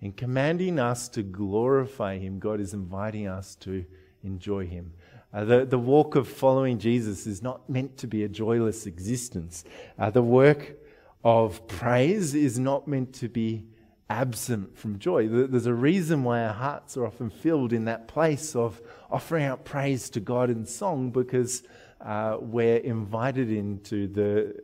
In 0.00 0.12
commanding 0.12 0.78
us 0.78 1.08
to 1.10 1.22
glorify 1.22 2.18
Him, 2.18 2.38
God 2.38 2.60
is 2.60 2.74
inviting 2.74 3.26
us 3.26 3.56
to 3.56 3.84
enjoy 4.22 4.66
Him. 4.66 4.92
Uh, 5.32 5.44
the, 5.44 5.64
the 5.64 5.78
walk 5.78 6.14
of 6.14 6.28
following 6.28 6.78
Jesus 6.78 7.26
is 7.26 7.42
not 7.42 7.68
meant 7.68 7.98
to 7.98 8.06
be 8.06 8.22
a 8.22 8.28
joyless 8.28 8.86
existence. 8.86 9.64
Uh, 9.98 10.10
the 10.10 10.22
work 10.22 10.76
of 11.24 11.66
praise 11.66 12.34
is 12.34 12.56
not 12.58 12.86
meant 12.86 13.12
to 13.14 13.28
be 13.28 13.64
absent 14.08 14.78
from 14.78 14.98
joy. 14.98 15.28
There's 15.28 15.66
a 15.66 15.74
reason 15.74 16.22
why 16.22 16.44
our 16.44 16.52
hearts 16.52 16.96
are 16.96 17.06
often 17.06 17.30
filled 17.30 17.72
in 17.72 17.86
that 17.86 18.08
place 18.08 18.54
of 18.54 18.80
offering 19.10 19.44
out 19.44 19.64
praise 19.64 20.10
to 20.10 20.20
God 20.20 20.50
in 20.50 20.64
song 20.64 21.10
because 21.10 21.62
uh, 22.00 22.36
we're 22.40 22.76
invited 22.76 23.50
into 23.50 24.06
the, 24.06 24.54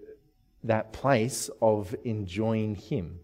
that 0.65 0.93
place 0.93 1.51
of 1.61 1.95
enjoying 2.05 2.77
Him. 2.77 3.19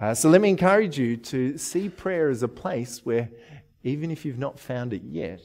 Uh, 0.00 0.14
so 0.14 0.30
let 0.30 0.40
me 0.40 0.48
encourage 0.48 0.98
you 0.98 1.16
to 1.18 1.58
see 1.58 1.90
prayer 1.90 2.30
as 2.30 2.42
a 2.42 2.48
place 2.48 3.04
where, 3.04 3.28
even 3.82 4.10
if 4.10 4.24
you've 4.24 4.38
not 4.38 4.58
found 4.58 4.94
it 4.94 5.02
yet, 5.02 5.42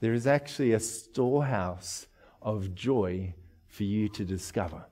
there 0.00 0.12
is 0.12 0.26
actually 0.26 0.72
a 0.72 0.80
storehouse 0.80 2.06
of 2.42 2.74
joy 2.74 3.32
for 3.66 3.84
you 3.84 4.10
to 4.10 4.24
discover. 4.24 4.84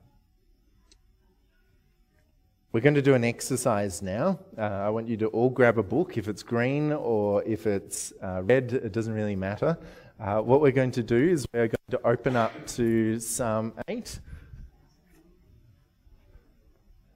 We're 2.73 2.81
going 2.81 2.95
to 2.95 3.03
do 3.03 3.13
an 3.13 3.23
exercise 3.23 4.01
now. 4.01 4.39
Uh, 4.57 4.61
I 4.61 4.89
want 4.89 5.07
you 5.07 5.15
to 5.17 5.27
all 5.27 5.51
grab 5.51 5.77
a 5.77 5.83
book. 5.83 6.17
If 6.17 6.27
it's 6.27 6.41
green 6.41 6.91
or 6.91 7.43
if 7.43 7.67
it's 7.67 8.11
uh, 8.19 8.41
red, 8.41 8.73
it 8.73 8.91
doesn't 8.91 9.13
really 9.13 9.35
matter. 9.35 9.77
Uh, 10.19 10.39
what 10.39 10.59
we're 10.59 10.71
going 10.71 10.89
to 10.93 11.03
do 11.03 11.29
is 11.29 11.45
we're 11.53 11.67
going 11.67 11.91
to 11.91 12.01
open 12.03 12.35
up 12.35 12.51
to 12.69 13.19
Psalm 13.19 13.73
8. 13.87 14.19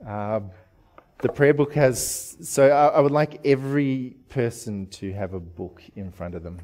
Uh, 0.06 0.42
the 1.24 1.30
prayer 1.30 1.56
book 1.56 1.74
has, 1.74 2.38
so 2.40 2.70
I, 2.70 2.90
I 2.90 3.00
would 3.00 3.12
like 3.12 3.42
every 3.44 4.16
person 4.30 4.86
to 4.90 5.12
have 5.14 5.34
a 5.34 5.40
book 5.40 5.82
in 5.96 6.12
front 6.12 6.36
of 6.36 6.44
them. 6.44 6.60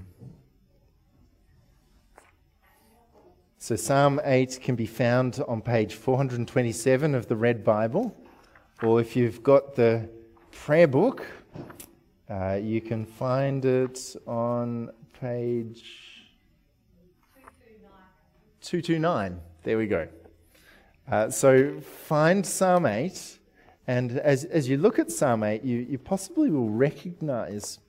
So 3.57 3.75
Psalm 3.75 4.21
8 4.23 4.59
can 4.62 4.75
be 4.75 4.85
found 4.85 5.43
on 5.47 5.63
page 5.63 5.95
427 5.95 7.15
of 7.15 7.27
the 7.27 7.35
Red 7.35 7.63
Bible. 7.63 8.15
Or 8.83 8.99
if 8.99 9.15
you've 9.15 9.41
got 9.41 9.75
the 9.75 10.09
prayer 10.51 10.89
book, 10.89 11.25
uh, 12.29 12.59
you 12.61 12.81
can 12.81 13.05
find 13.05 13.63
it 13.63 14.13
on 14.27 14.89
page 15.21 16.25
229. 18.59 19.39
There 19.63 19.77
we 19.77 19.87
go. 19.87 20.09
Uh, 21.09 21.29
so 21.29 21.79
find 21.79 22.45
Psalm 22.45 22.85
8, 22.85 23.39
and 23.87 24.19
as, 24.19 24.43
as 24.43 24.67
you 24.67 24.75
look 24.75 24.99
at 24.99 25.09
Psalm 25.09 25.43
8, 25.43 25.63
you, 25.63 25.77
you 25.89 25.97
possibly 25.97 26.49
will 26.49 26.69
recognize 26.69 27.79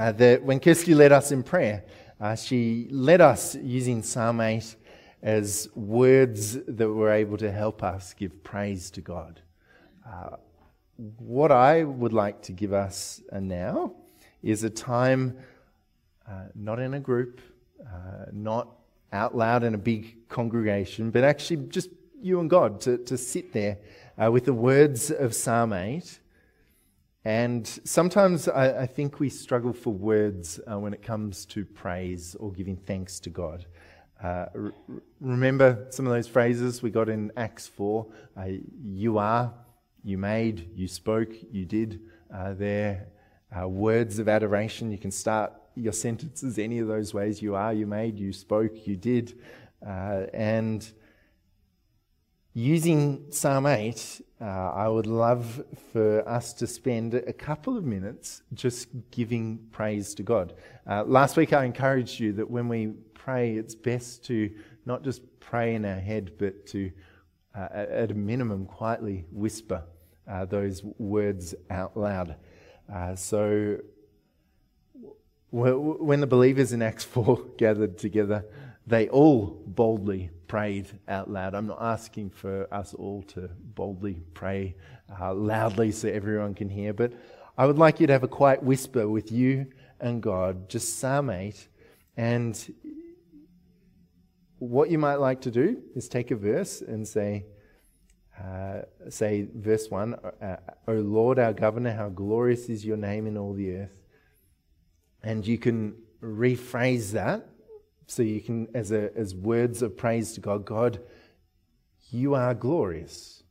uh, 0.00 0.10
that 0.10 0.42
when 0.42 0.58
Kirsty 0.58 0.96
led 0.96 1.12
us 1.12 1.30
in 1.30 1.44
prayer, 1.44 1.84
uh, 2.20 2.34
she 2.34 2.88
led 2.90 3.20
us 3.20 3.54
using 3.54 4.02
Psalm 4.02 4.40
8 4.40 4.74
as 5.22 5.68
words 5.76 6.58
that 6.66 6.88
were 6.88 7.12
able 7.12 7.36
to 7.36 7.52
help 7.52 7.84
us 7.84 8.14
give 8.14 8.42
praise 8.42 8.90
to 8.90 9.00
God. 9.00 9.42
Uh, 10.12 10.36
what 11.18 11.50
I 11.50 11.84
would 11.84 12.12
like 12.12 12.42
to 12.42 12.52
give 12.52 12.72
us 12.72 13.22
now 13.32 13.94
is 14.42 14.62
a 14.62 14.70
time 14.70 15.38
uh, 16.28 16.44
not 16.54 16.78
in 16.78 16.94
a 16.94 17.00
group, 17.00 17.40
uh, 17.80 18.26
not 18.30 18.68
out 19.12 19.34
loud 19.36 19.62
in 19.62 19.74
a 19.74 19.78
big 19.78 20.28
congregation, 20.28 21.10
but 21.10 21.24
actually 21.24 21.68
just 21.68 21.88
you 22.20 22.40
and 22.40 22.50
God 22.50 22.80
to, 22.82 22.98
to 22.98 23.16
sit 23.16 23.52
there 23.52 23.78
uh, 24.22 24.30
with 24.30 24.44
the 24.44 24.52
words 24.52 25.10
of 25.10 25.34
Psalm 25.34 25.72
8. 25.72 26.20
And 27.24 27.66
sometimes 27.84 28.48
I, 28.48 28.82
I 28.82 28.86
think 28.86 29.18
we 29.18 29.30
struggle 29.30 29.72
for 29.72 29.90
words 29.90 30.60
uh, 30.70 30.78
when 30.78 30.92
it 30.92 31.02
comes 31.02 31.46
to 31.46 31.64
praise 31.64 32.34
or 32.38 32.52
giving 32.52 32.76
thanks 32.76 33.18
to 33.20 33.30
God. 33.30 33.64
Uh, 34.22 34.46
r- 34.54 34.74
remember 35.20 35.86
some 35.90 36.06
of 36.06 36.12
those 36.12 36.28
phrases 36.28 36.82
we 36.82 36.90
got 36.90 37.08
in 37.08 37.32
Acts 37.36 37.66
4 37.66 38.06
uh, 38.36 38.44
you 38.84 39.18
are, 39.18 39.52
you 40.04 40.18
made, 40.18 40.70
you 40.74 40.88
spoke, 40.88 41.32
you 41.50 41.64
did. 41.64 42.00
Uh, 42.32 42.54
they're 42.54 43.06
uh, 43.56 43.68
words 43.68 44.18
of 44.18 44.28
adoration. 44.28 44.90
You 44.90 44.98
can 44.98 45.10
start 45.10 45.52
your 45.74 45.92
sentences 45.92 46.58
any 46.58 46.78
of 46.78 46.88
those 46.88 47.14
ways. 47.14 47.40
You 47.40 47.54
are, 47.54 47.72
you 47.72 47.86
made, 47.86 48.18
you 48.18 48.32
spoke, 48.32 48.86
you 48.86 48.96
did. 48.96 49.38
Uh, 49.86 50.26
and 50.32 50.90
using 52.54 53.30
Psalm 53.30 53.66
8, 53.66 54.20
uh, 54.40 54.44
I 54.44 54.88
would 54.88 55.06
love 55.06 55.64
for 55.92 56.28
us 56.28 56.52
to 56.54 56.66
spend 56.66 57.14
a 57.14 57.32
couple 57.32 57.76
of 57.76 57.84
minutes 57.84 58.42
just 58.54 58.88
giving 59.10 59.58
praise 59.70 60.14
to 60.14 60.22
God. 60.22 60.54
Uh, 60.86 61.04
last 61.04 61.36
week, 61.36 61.52
I 61.52 61.64
encouraged 61.64 62.18
you 62.18 62.32
that 62.34 62.50
when 62.50 62.68
we 62.68 62.88
pray, 63.14 63.54
it's 63.54 63.74
best 63.74 64.24
to 64.26 64.50
not 64.84 65.04
just 65.04 65.22
pray 65.40 65.74
in 65.74 65.84
our 65.84 66.00
head, 66.00 66.32
but 66.38 66.66
to 66.66 66.90
uh, 67.54 67.68
at 67.72 68.10
a 68.10 68.14
minimum, 68.14 68.66
quietly 68.66 69.26
whisper 69.30 69.82
uh, 70.28 70.44
those 70.44 70.82
words 70.98 71.54
out 71.70 71.96
loud. 71.96 72.36
Uh, 72.92 73.14
so, 73.14 73.78
when 75.50 76.20
the 76.20 76.26
believers 76.26 76.72
in 76.72 76.80
Acts 76.80 77.04
4 77.04 77.44
gathered 77.58 77.98
together, 77.98 78.44
they 78.86 79.08
all 79.08 79.62
boldly 79.66 80.30
prayed 80.48 80.88
out 81.08 81.30
loud. 81.30 81.54
I'm 81.54 81.66
not 81.66 81.80
asking 81.80 82.30
for 82.30 82.72
us 82.72 82.94
all 82.94 83.22
to 83.34 83.50
boldly 83.74 84.22
pray 84.34 84.76
uh, 85.20 85.34
loudly 85.34 85.92
so 85.92 86.08
everyone 86.08 86.54
can 86.54 86.68
hear, 86.68 86.92
but 86.92 87.12
I 87.58 87.66
would 87.66 87.78
like 87.78 88.00
you 88.00 88.06
to 88.06 88.12
have 88.12 88.22
a 88.22 88.28
quiet 88.28 88.62
whisper 88.62 89.08
with 89.08 89.30
you 89.30 89.66
and 90.00 90.22
God, 90.22 90.68
just 90.68 90.98
Psalm 90.98 91.30
8. 91.30 91.68
And 92.16 92.74
what 94.62 94.90
you 94.90 94.98
might 94.98 95.16
like 95.16 95.40
to 95.40 95.50
do 95.50 95.82
is 95.96 96.08
take 96.08 96.30
a 96.30 96.36
verse 96.36 96.82
and 96.82 97.06
say, 97.06 97.44
uh, 98.40 98.82
say, 99.08 99.48
verse 99.52 99.90
1 99.90 100.14
uh, 100.14 100.56
O 100.86 100.92
Lord, 100.92 101.40
our 101.40 101.52
governor, 101.52 101.92
how 101.92 102.08
glorious 102.08 102.68
is 102.68 102.84
your 102.84 102.96
name 102.96 103.26
in 103.26 103.36
all 103.36 103.54
the 103.54 103.74
earth. 103.74 103.98
And 105.20 105.44
you 105.44 105.58
can 105.58 105.96
rephrase 106.22 107.10
that 107.10 107.48
so 108.06 108.22
you 108.22 108.40
can, 108.40 108.68
as, 108.72 108.92
a, 108.92 109.10
as 109.16 109.34
words 109.34 109.82
of 109.82 109.96
praise 109.96 110.32
to 110.34 110.40
God, 110.40 110.64
God, 110.64 111.00
you 112.10 112.34
are 112.34 112.54
glorious. 112.54 113.42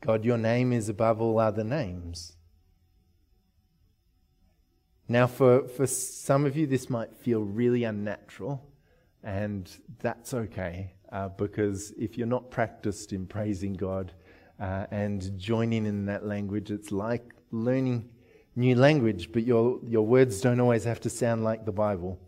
God, 0.00 0.24
your 0.24 0.38
name 0.38 0.72
is 0.72 0.88
above 0.88 1.20
all 1.20 1.38
other 1.38 1.62
names. 1.62 2.32
Now, 5.12 5.26
for, 5.26 5.68
for 5.68 5.86
some 5.86 6.46
of 6.46 6.56
you, 6.56 6.66
this 6.66 6.88
might 6.88 7.14
feel 7.14 7.42
really 7.42 7.84
unnatural, 7.84 8.66
and 9.22 9.70
that's 10.00 10.32
okay 10.32 10.94
uh, 11.12 11.28
because 11.28 11.90
if 11.98 12.16
you're 12.16 12.26
not 12.26 12.50
practiced 12.50 13.12
in 13.12 13.26
praising 13.26 13.74
God 13.74 14.14
uh, 14.58 14.86
and 14.90 15.38
joining 15.38 15.84
in 15.84 16.06
that 16.06 16.24
language, 16.24 16.70
it's 16.70 16.90
like 16.90 17.34
learning 17.50 18.08
new 18.56 18.74
language, 18.74 19.32
but 19.32 19.42
your, 19.42 19.80
your 19.86 20.06
words 20.06 20.40
don't 20.40 20.60
always 20.60 20.84
have 20.84 20.98
to 21.02 21.10
sound 21.10 21.44
like 21.44 21.66
the 21.66 21.72
Bible. 21.72 22.18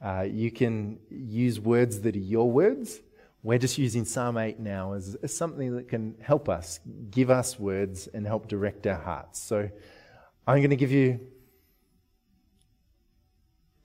Uh, 0.00 0.24
you 0.30 0.52
can 0.52 1.00
use 1.10 1.58
words 1.58 2.02
that 2.02 2.14
are 2.14 2.20
your 2.20 2.48
words. 2.48 3.00
We're 3.42 3.58
just 3.58 3.78
using 3.78 4.04
Psalm 4.04 4.38
8 4.38 4.60
now 4.60 4.92
as, 4.92 5.16
as 5.24 5.36
something 5.36 5.74
that 5.74 5.88
can 5.88 6.14
help 6.20 6.48
us, 6.48 6.78
give 7.10 7.30
us 7.30 7.58
words, 7.58 8.06
and 8.06 8.24
help 8.24 8.46
direct 8.46 8.86
our 8.86 9.00
hearts. 9.00 9.42
So 9.42 9.68
I'm 10.46 10.58
going 10.58 10.70
to 10.70 10.76
give 10.76 10.92
you 10.92 11.18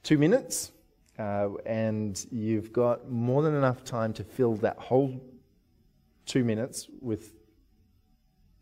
two 0.07 0.17
minutes 0.17 0.71
uh, 1.19 1.49
and 1.65 2.27
you've 2.31 2.71
got 2.71 3.11
more 3.11 3.41
than 3.41 3.53
enough 3.53 3.83
time 3.83 4.13
to 4.13 4.23
fill 4.23 4.55
that 4.55 4.77
whole 4.77 5.21
two 6.25 6.45
minutes 6.45 6.87
with 7.01 7.33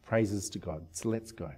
praises 0.03 0.49
to 0.49 0.57
God. 0.57 0.87
So 0.89 1.09
let's 1.09 1.31
go. 1.31 1.51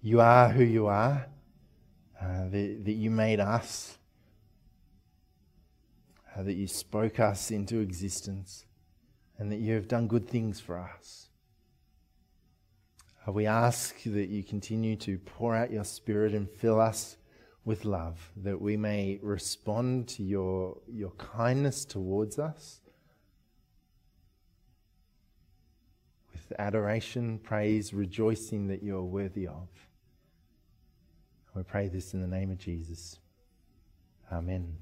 You 0.00 0.20
are 0.20 0.48
who 0.48 0.64
you 0.64 0.88
are, 0.88 1.28
uh, 2.20 2.48
that, 2.48 2.80
that 2.84 2.94
you 2.94 3.12
made 3.12 3.38
us, 3.38 3.96
uh, 6.36 6.42
that 6.42 6.54
you 6.54 6.66
spoke 6.66 7.20
us 7.20 7.52
into 7.52 7.78
existence, 7.78 8.66
and 9.38 9.52
that 9.52 9.60
you 9.60 9.74
have 9.74 9.86
done 9.86 10.08
good 10.08 10.28
things 10.28 10.58
for 10.58 10.76
us. 10.80 11.28
Uh, 13.26 13.32
we 13.32 13.46
ask 13.46 14.02
that 14.04 14.28
you 14.28 14.42
continue 14.42 14.96
to 14.96 15.18
pour 15.18 15.54
out 15.54 15.70
your 15.70 15.84
Spirit 15.84 16.34
and 16.34 16.50
fill 16.50 16.80
us 16.80 17.16
with 17.64 17.84
love, 17.84 18.32
that 18.36 18.60
we 18.60 18.76
may 18.76 19.20
respond 19.22 20.08
to 20.08 20.24
your, 20.24 20.76
your 20.88 21.12
kindness 21.12 21.84
towards 21.84 22.38
us 22.38 22.80
with 26.32 26.52
adoration, 26.58 27.38
praise, 27.38 27.94
rejoicing 27.94 28.66
that 28.66 28.82
you 28.82 28.96
are 28.96 29.04
worthy 29.04 29.46
of. 29.46 29.68
We 31.54 31.62
pray 31.62 31.88
this 31.88 32.14
in 32.14 32.20
the 32.20 32.26
name 32.26 32.50
of 32.50 32.58
Jesus. 32.58 33.18
Amen. 34.32 34.76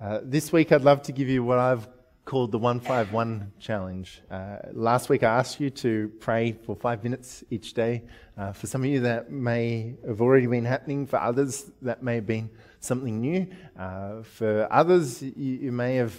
Uh, 0.00 0.20
this 0.22 0.52
week, 0.52 0.70
I'd 0.70 0.82
love 0.82 1.02
to 1.02 1.12
give 1.12 1.28
you 1.28 1.42
what 1.42 1.58
I've 1.58 1.88
called 2.30 2.52
the 2.52 2.58
151 2.58 3.50
Challenge. 3.58 4.22
Uh, 4.30 4.58
last 4.72 5.08
week 5.08 5.24
I 5.24 5.38
asked 5.38 5.58
you 5.58 5.68
to 5.68 6.12
pray 6.20 6.52
for 6.52 6.76
five 6.76 7.02
minutes 7.02 7.42
each 7.50 7.74
day. 7.74 8.04
Uh, 8.38 8.52
for 8.52 8.68
some 8.68 8.84
of 8.84 8.86
you, 8.88 9.00
that 9.00 9.32
may 9.32 9.96
have 10.06 10.20
already 10.20 10.46
been 10.46 10.64
happening. 10.64 11.08
For 11.08 11.18
others, 11.18 11.72
that 11.82 12.04
may 12.04 12.14
have 12.14 12.28
been 12.28 12.48
something 12.78 13.20
new. 13.20 13.48
Uh, 13.76 14.22
for 14.22 14.68
others, 14.70 15.20
you, 15.20 15.32
you, 15.34 15.72
may 15.72 15.96
have 15.96 16.14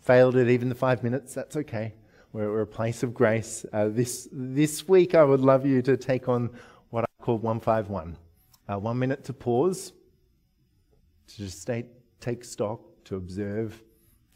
failed 0.00 0.34
at 0.36 0.48
even 0.48 0.70
the 0.70 0.74
five 0.74 1.04
minutes. 1.04 1.34
That's 1.34 1.54
okay. 1.56 1.92
We're, 2.32 2.50
we're 2.50 2.62
a 2.62 2.66
place 2.66 3.02
of 3.02 3.12
grace. 3.12 3.66
Uh, 3.70 3.88
this, 3.90 4.30
this 4.32 4.88
week, 4.88 5.14
I 5.14 5.24
would 5.24 5.40
love 5.40 5.66
you 5.66 5.82
to 5.82 5.98
take 5.98 6.26
on 6.26 6.48
what 6.88 7.04
I 7.04 7.22
call 7.22 7.36
151. 7.36 8.16
Uh, 8.66 8.78
one 8.78 8.98
minute 8.98 9.24
to 9.24 9.34
pause, 9.34 9.92
to 11.26 11.36
just 11.36 11.60
stay, 11.60 11.84
take 12.18 12.44
stock, 12.44 12.80
to 13.04 13.16
observe 13.16 13.78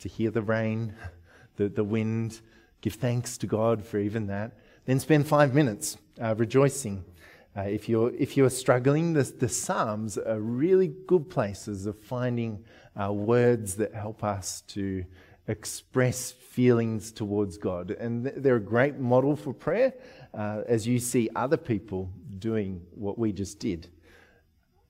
to 0.04 0.08
hear 0.08 0.30
the 0.30 0.42
rain, 0.42 0.94
the, 1.56 1.68
the 1.68 1.84
wind, 1.84 2.40
give 2.80 2.94
thanks 2.94 3.38
to 3.38 3.46
God 3.46 3.84
for 3.84 3.98
even 3.98 4.26
that. 4.26 4.52
Then 4.84 5.00
spend 5.00 5.26
five 5.26 5.54
minutes 5.54 5.96
uh, 6.22 6.34
rejoicing. 6.36 7.04
Uh, 7.56 7.62
if, 7.62 7.88
you're, 7.88 8.12
if 8.16 8.36
you're 8.36 8.50
struggling, 8.50 9.12
the, 9.12 9.22
the 9.22 9.48
Psalms 9.48 10.18
are 10.18 10.40
really 10.40 10.88
good 10.88 11.30
places 11.30 11.86
of 11.86 11.96
finding 11.98 12.64
uh, 13.00 13.12
words 13.12 13.76
that 13.76 13.94
help 13.94 14.24
us 14.24 14.62
to 14.68 15.04
express 15.46 16.32
feelings 16.32 17.12
towards 17.12 17.58
God. 17.58 17.90
And 17.92 18.26
they're 18.26 18.56
a 18.56 18.60
great 18.60 18.98
model 18.98 19.36
for 19.36 19.52
prayer 19.52 19.94
uh, 20.32 20.62
as 20.66 20.86
you 20.86 20.98
see 20.98 21.28
other 21.36 21.56
people 21.56 22.10
doing 22.38 22.82
what 22.94 23.18
we 23.18 23.32
just 23.32 23.58
did. 23.58 23.88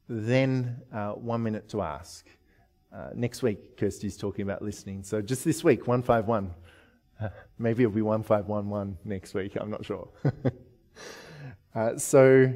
Then, 0.08 0.80
uh, 0.92 1.12
one 1.12 1.42
minute 1.42 1.68
to 1.70 1.82
ask. 1.82 2.26
Uh, 2.94 3.10
next 3.16 3.42
week, 3.42 3.76
Kirsty's 3.76 4.16
talking 4.16 4.44
about 4.44 4.62
listening. 4.62 5.02
So 5.02 5.20
just 5.20 5.44
this 5.44 5.64
week, 5.64 5.88
151. 5.88 6.54
Uh, 7.20 7.28
maybe 7.58 7.82
it'll 7.82 7.94
be 7.94 8.02
1511 8.02 8.98
next 9.04 9.34
week. 9.34 9.56
I'm 9.56 9.70
not 9.70 9.84
sure. 9.84 10.08
uh, 11.74 11.98
so 11.98 12.54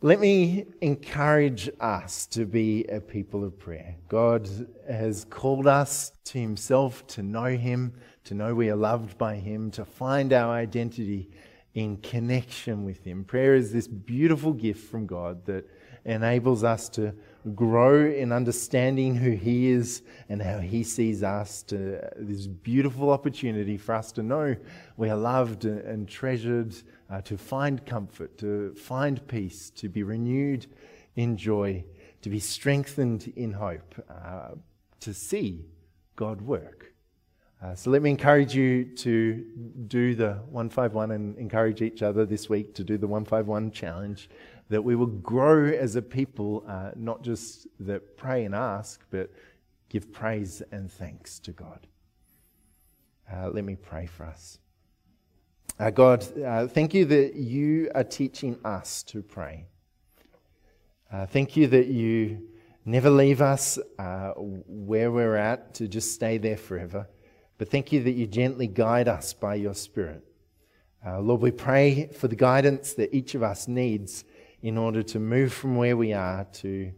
let 0.00 0.20
me 0.20 0.64
encourage 0.80 1.68
us 1.80 2.24
to 2.28 2.46
be 2.46 2.84
a 2.84 2.98
people 2.98 3.44
of 3.44 3.58
prayer. 3.58 3.94
God 4.08 4.48
has 4.88 5.26
called 5.28 5.66
us 5.66 6.12
to 6.24 6.38
Himself, 6.38 7.06
to 7.08 7.22
know 7.22 7.44
Him, 7.44 7.92
to 8.24 8.34
know 8.34 8.54
we 8.54 8.70
are 8.70 8.76
loved 8.76 9.18
by 9.18 9.34
Him, 9.34 9.70
to 9.72 9.84
find 9.84 10.32
our 10.32 10.54
identity 10.54 11.28
in 11.74 11.98
connection 11.98 12.84
with 12.84 13.04
Him. 13.04 13.24
Prayer 13.24 13.54
is 13.54 13.70
this 13.70 13.86
beautiful 13.86 14.54
gift 14.54 14.90
from 14.90 15.06
God 15.06 15.44
that 15.44 15.68
enables 16.06 16.64
us 16.64 16.88
to 16.90 17.12
grow 17.54 18.06
in 18.06 18.32
understanding 18.32 19.14
who 19.14 19.32
He 19.32 19.70
is 19.70 20.02
and 20.28 20.40
how 20.40 20.58
He 20.58 20.82
sees 20.84 21.22
us. 21.22 21.62
To 21.64 22.00
this 22.16 22.46
beautiful 22.46 23.10
opportunity 23.10 23.76
for 23.76 23.94
us 23.94 24.12
to 24.12 24.22
know 24.22 24.56
we 24.96 25.10
are 25.10 25.16
loved 25.16 25.64
and 25.64 26.08
treasured, 26.08 26.74
uh, 27.10 27.20
to 27.22 27.36
find 27.36 27.84
comfort, 27.84 28.38
to 28.38 28.74
find 28.74 29.26
peace, 29.28 29.70
to 29.70 29.88
be 29.88 30.02
renewed 30.02 30.66
in 31.16 31.36
joy, 31.36 31.84
to 32.22 32.30
be 32.30 32.38
strengthened 32.38 33.32
in 33.36 33.52
hope, 33.52 33.94
uh, 34.08 34.50
to 35.00 35.14
see 35.14 35.66
God 36.16 36.40
work. 36.40 36.92
Uh, 37.60 37.74
so 37.74 37.90
let 37.90 38.02
me 38.02 38.10
encourage 38.10 38.54
you 38.54 38.84
to 38.84 39.44
do 39.88 40.14
the 40.14 40.34
151 40.50 41.10
and 41.10 41.36
encourage 41.38 41.82
each 41.82 42.02
other 42.02 42.24
this 42.24 42.48
week 42.48 42.72
to 42.72 42.84
do 42.84 42.96
the 42.96 43.06
151 43.06 43.72
challenge 43.72 44.30
that 44.68 44.82
we 44.82 44.94
will 44.94 45.06
grow 45.06 45.66
as 45.66 45.96
a 45.96 46.02
people, 46.02 46.64
uh, 46.68 46.90
not 46.94 47.22
just 47.22 47.66
that 47.80 48.16
pray 48.16 48.44
and 48.44 48.54
ask, 48.54 49.04
but 49.10 49.30
give 49.88 50.12
praise 50.12 50.62
and 50.72 50.90
thanks 50.90 51.38
to 51.40 51.52
God. 51.52 51.86
Uh, 53.32 53.50
let 53.50 53.64
me 53.64 53.76
pray 53.76 54.06
for 54.06 54.24
us. 54.24 54.58
Uh, 55.78 55.90
God, 55.90 56.26
uh, 56.40 56.66
thank 56.66 56.92
you 56.92 57.04
that 57.06 57.34
you 57.34 57.90
are 57.94 58.04
teaching 58.04 58.58
us 58.64 59.02
to 59.04 59.22
pray. 59.22 59.64
Uh, 61.10 61.24
thank 61.24 61.56
you 61.56 61.66
that 61.68 61.86
you 61.86 62.48
never 62.84 63.08
leave 63.08 63.40
us 63.40 63.78
uh, 63.98 64.32
where 64.36 65.10
we're 65.10 65.36
at 65.36 65.72
to 65.74 65.88
just 65.88 66.12
stay 66.12 66.36
there 66.36 66.56
forever. 66.56 67.08
But 67.56 67.70
thank 67.70 67.92
you 67.92 68.02
that 68.02 68.12
you 68.12 68.26
gently 68.26 68.66
guide 68.66 69.08
us 69.08 69.32
by 69.32 69.54
your 69.54 69.74
Spirit. 69.74 70.24
Lord, 71.06 71.40
we 71.40 71.50
pray 71.50 72.08
for 72.08 72.28
the 72.28 72.36
guidance 72.36 72.92
that 72.94 73.14
each 73.14 73.34
of 73.34 73.42
us 73.42 73.66
needs 73.66 74.24
in 74.62 74.76
order 74.76 75.02
to 75.02 75.18
move 75.18 75.52
from 75.52 75.76
where 75.76 75.96
we 75.96 76.12
are 76.12 76.44
to 76.52 76.92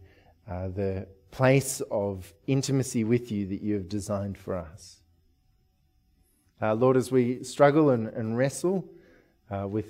uh, 0.49 0.67
the 0.69 1.07
place 1.29 1.81
of 1.91 2.33
intimacy 2.47 3.03
with 3.03 3.31
you 3.31 3.47
that 3.47 3.61
you 3.61 3.75
have 3.75 3.87
designed 3.87 4.37
for 4.37 4.55
us. 4.55 5.01
Uh, 6.61 6.73
Lord, 6.73 6.97
as 6.97 7.11
we 7.11 7.43
struggle 7.43 7.89
and, 7.89 8.07
and 8.07 8.37
wrestle 8.37 8.85
uh, 9.49 9.67
with 9.67 9.85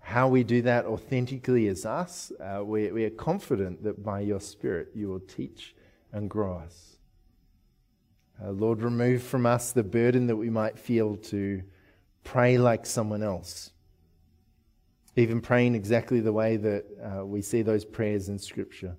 how 0.00 0.28
we 0.28 0.44
do 0.44 0.62
that 0.62 0.84
authentically 0.84 1.66
as 1.66 1.84
us, 1.84 2.30
uh, 2.40 2.62
we, 2.64 2.92
we 2.92 3.04
are 3.04 3.10
confident 3.10 3.82
that 3.82 4.02
by 4.02 4.20
your 4.20 4.40
Spirit 4.40 4.90
you 4.94 5.08
will 5.08 5.20
teach 5.20 5.74
and 6.12 6.30
grow 6.30 6.58
us. 6.58 6.96
Uh, 8.42 8.50
Lord, 8.50 8.82
remove 8.82 9.22
from 9.22 9.46
us 9.46 9.72
the 9.72 9.82
burden 9.82 10.26
that 10.26 10.36
we 10.36 10.50
might 10.50 10.78
feel 10.78 11.16
to 11.16 11.62
pray 12.22 12.58
like 12.58 12.86
someone 12.86 13.22
else 13.22 13.70
even 15.16 15.40
praying 15.40 15.74
exactly 15.74 16.20
the 16.20 16.32
way 16.32 16.56
that 16.56 16.84
uh, 17.02 17.24
we 17.24 17.40
see 17.40 17.62
those 17.62 17.84
prayers 17.84 18.28
in 18.28 18.38
Scripture. 18.38 18.96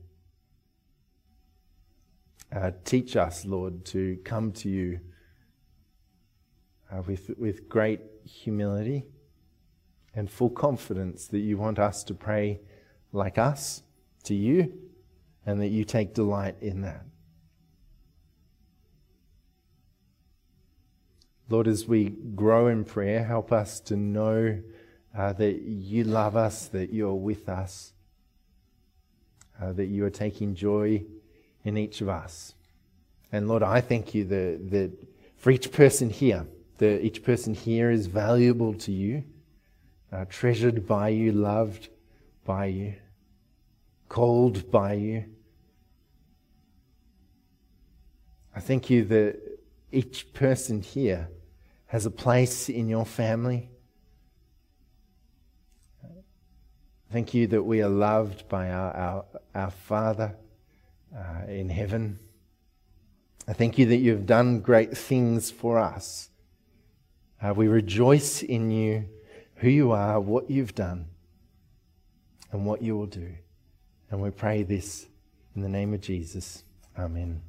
Uh, 2.55 2.71
teach 2.85 3.17
us, 3.17 3.45
Lord, 3.45 3.83
to 3.85 4.17
come 4.23 4.51
to 4.53 4.69
you 4.69 4.99
uh, 6.91 7.01
with, 7.01 7.31
with 7.37 7.67
great 7.67 7.99
humility 8.23 9.05
and 10.13 10.31
full 10.31 10.49
confidence 10.49 11.27
that 11.27 11.39
you 11.39 11.57
want 11.57 11.79
us 11.79 12.03
to 12.05 12.13
pray 12.13 12.61
like 13.11 13.37
us 13.37 13.83
to 14.23 14.33
you 14.33 14.73
and 15.45 15.59
that 15.59 15.67
you 15.67 15.83
take 15.83 16.13
delight 16.13 16.55
in 16.61 16.81
that. 16.81 17.03
Lord, 21.49 21.67
as 21.67 21.85
we 21.85 22.09
grow 22.09 22.67
in 22.67 22.85
prayer, 22.85 23.23
help 23.23 23.51
us 23.51 23.79
to 23.81 23.95
know 23.95 24.61
uh, 25.17 25.33
that 25.33 25.61
you 25.61 26.03
love 26.03 26.35
us, 26.35 26.67
that 26.67 26.91
you're 26.91 27.13
with 27.13 27.47
us, 27.47 27.93
uh, 29.61 29.71
that 29.73 29.85
you 29.85 30.03
are 30.05 30.09
taking 30.09 30.55
joy 30.55 31.03
in 31.63 31.77
each 31.77 32.01
of 32.01 32.09
us. 32.09 32.53
And 33.31 33.47
Lord, 33.47 33.63
I 33.63 33.81
thank 33.81 34.13
you 34.13 34.25
that, 34.25 34.71
that 34.71 34.91
for 35.37 35.51
each 35.51 35.71
person 35.71 36.09
here, 36.09 36.45
that 36.77 37.03
each 37.03 37.23
person 37.23 37.53
here 37.53 37.91
is 37.91 38.07
valuable 38.07 38.73
to 38.73 38.91
you, 38.91 39.23
uh, 40.11 40.25
treasured 40.25 40.85
by 40.85 41.09
you, 41.09 41.31
loved 41.31 41.89
by 42.43 42.65
you, 42.65 42.95
called 44.09 44.69
by 44.69 44.93
you. 44.93 45.25
I 48.55 48.59
thank 48.59 48.89
you 48.89 49.05
that 49.05 49.39
each 49.91 50.33
person 50.33 50.81
here 50.81 51.29
has 51.87 52.05
a 52.05 52.11
place 52.11 52.69
in 52.69 52.89
your 52.89 53.05
family 53.05 53.69
Thank 57.15 57.33
you 57.33 57.47
that 57.47 57.63
we 57.63 57.81
are 57.81 57.87
loved 57.87 58.49
by 58.49 58.71
our, 58.71 58.91
our, 58.91 59.25
our 59.55 59.71
Father 59.71 60.35
uh, 61.15 61.47
in 61.47 61.69
heaven. 61.69 62.19
I 63.47 63.53
thank 63.53 63.77
you 63.77 63.85
that 63.85 63.99
you've 63.99 64.25
done 64.25 64.59
great 64.59 64.97
things 64.97 65.49
for 65.49 65.79
us. 65.79 66.27
Uh, 67.41 67.53
we 67.53 67.69
rejoice 67.69 68.43
in 68.43 68.69
you, 68.69 69.05
who 69.55 69.69
you 69.69 69.91
are, 69.93 70.19
what 70.19 70.49
you've 70.49 70.75
done, 70.75 71.05
and 72.51 72.65
what 72.65 72.81
you 72.81 72.97
will 72.97 73.05
do. 73.05 73.33
And 74.11 74.21
we 74.21 74.29
pray 74.29 74.63
this 74.63 75.07
in 75.55 75.61
the 75.61 75.69
name 75.69 75.93
of 75.93 76.01
Jesus. 76.01 76.65
Amen. 76.99 77.41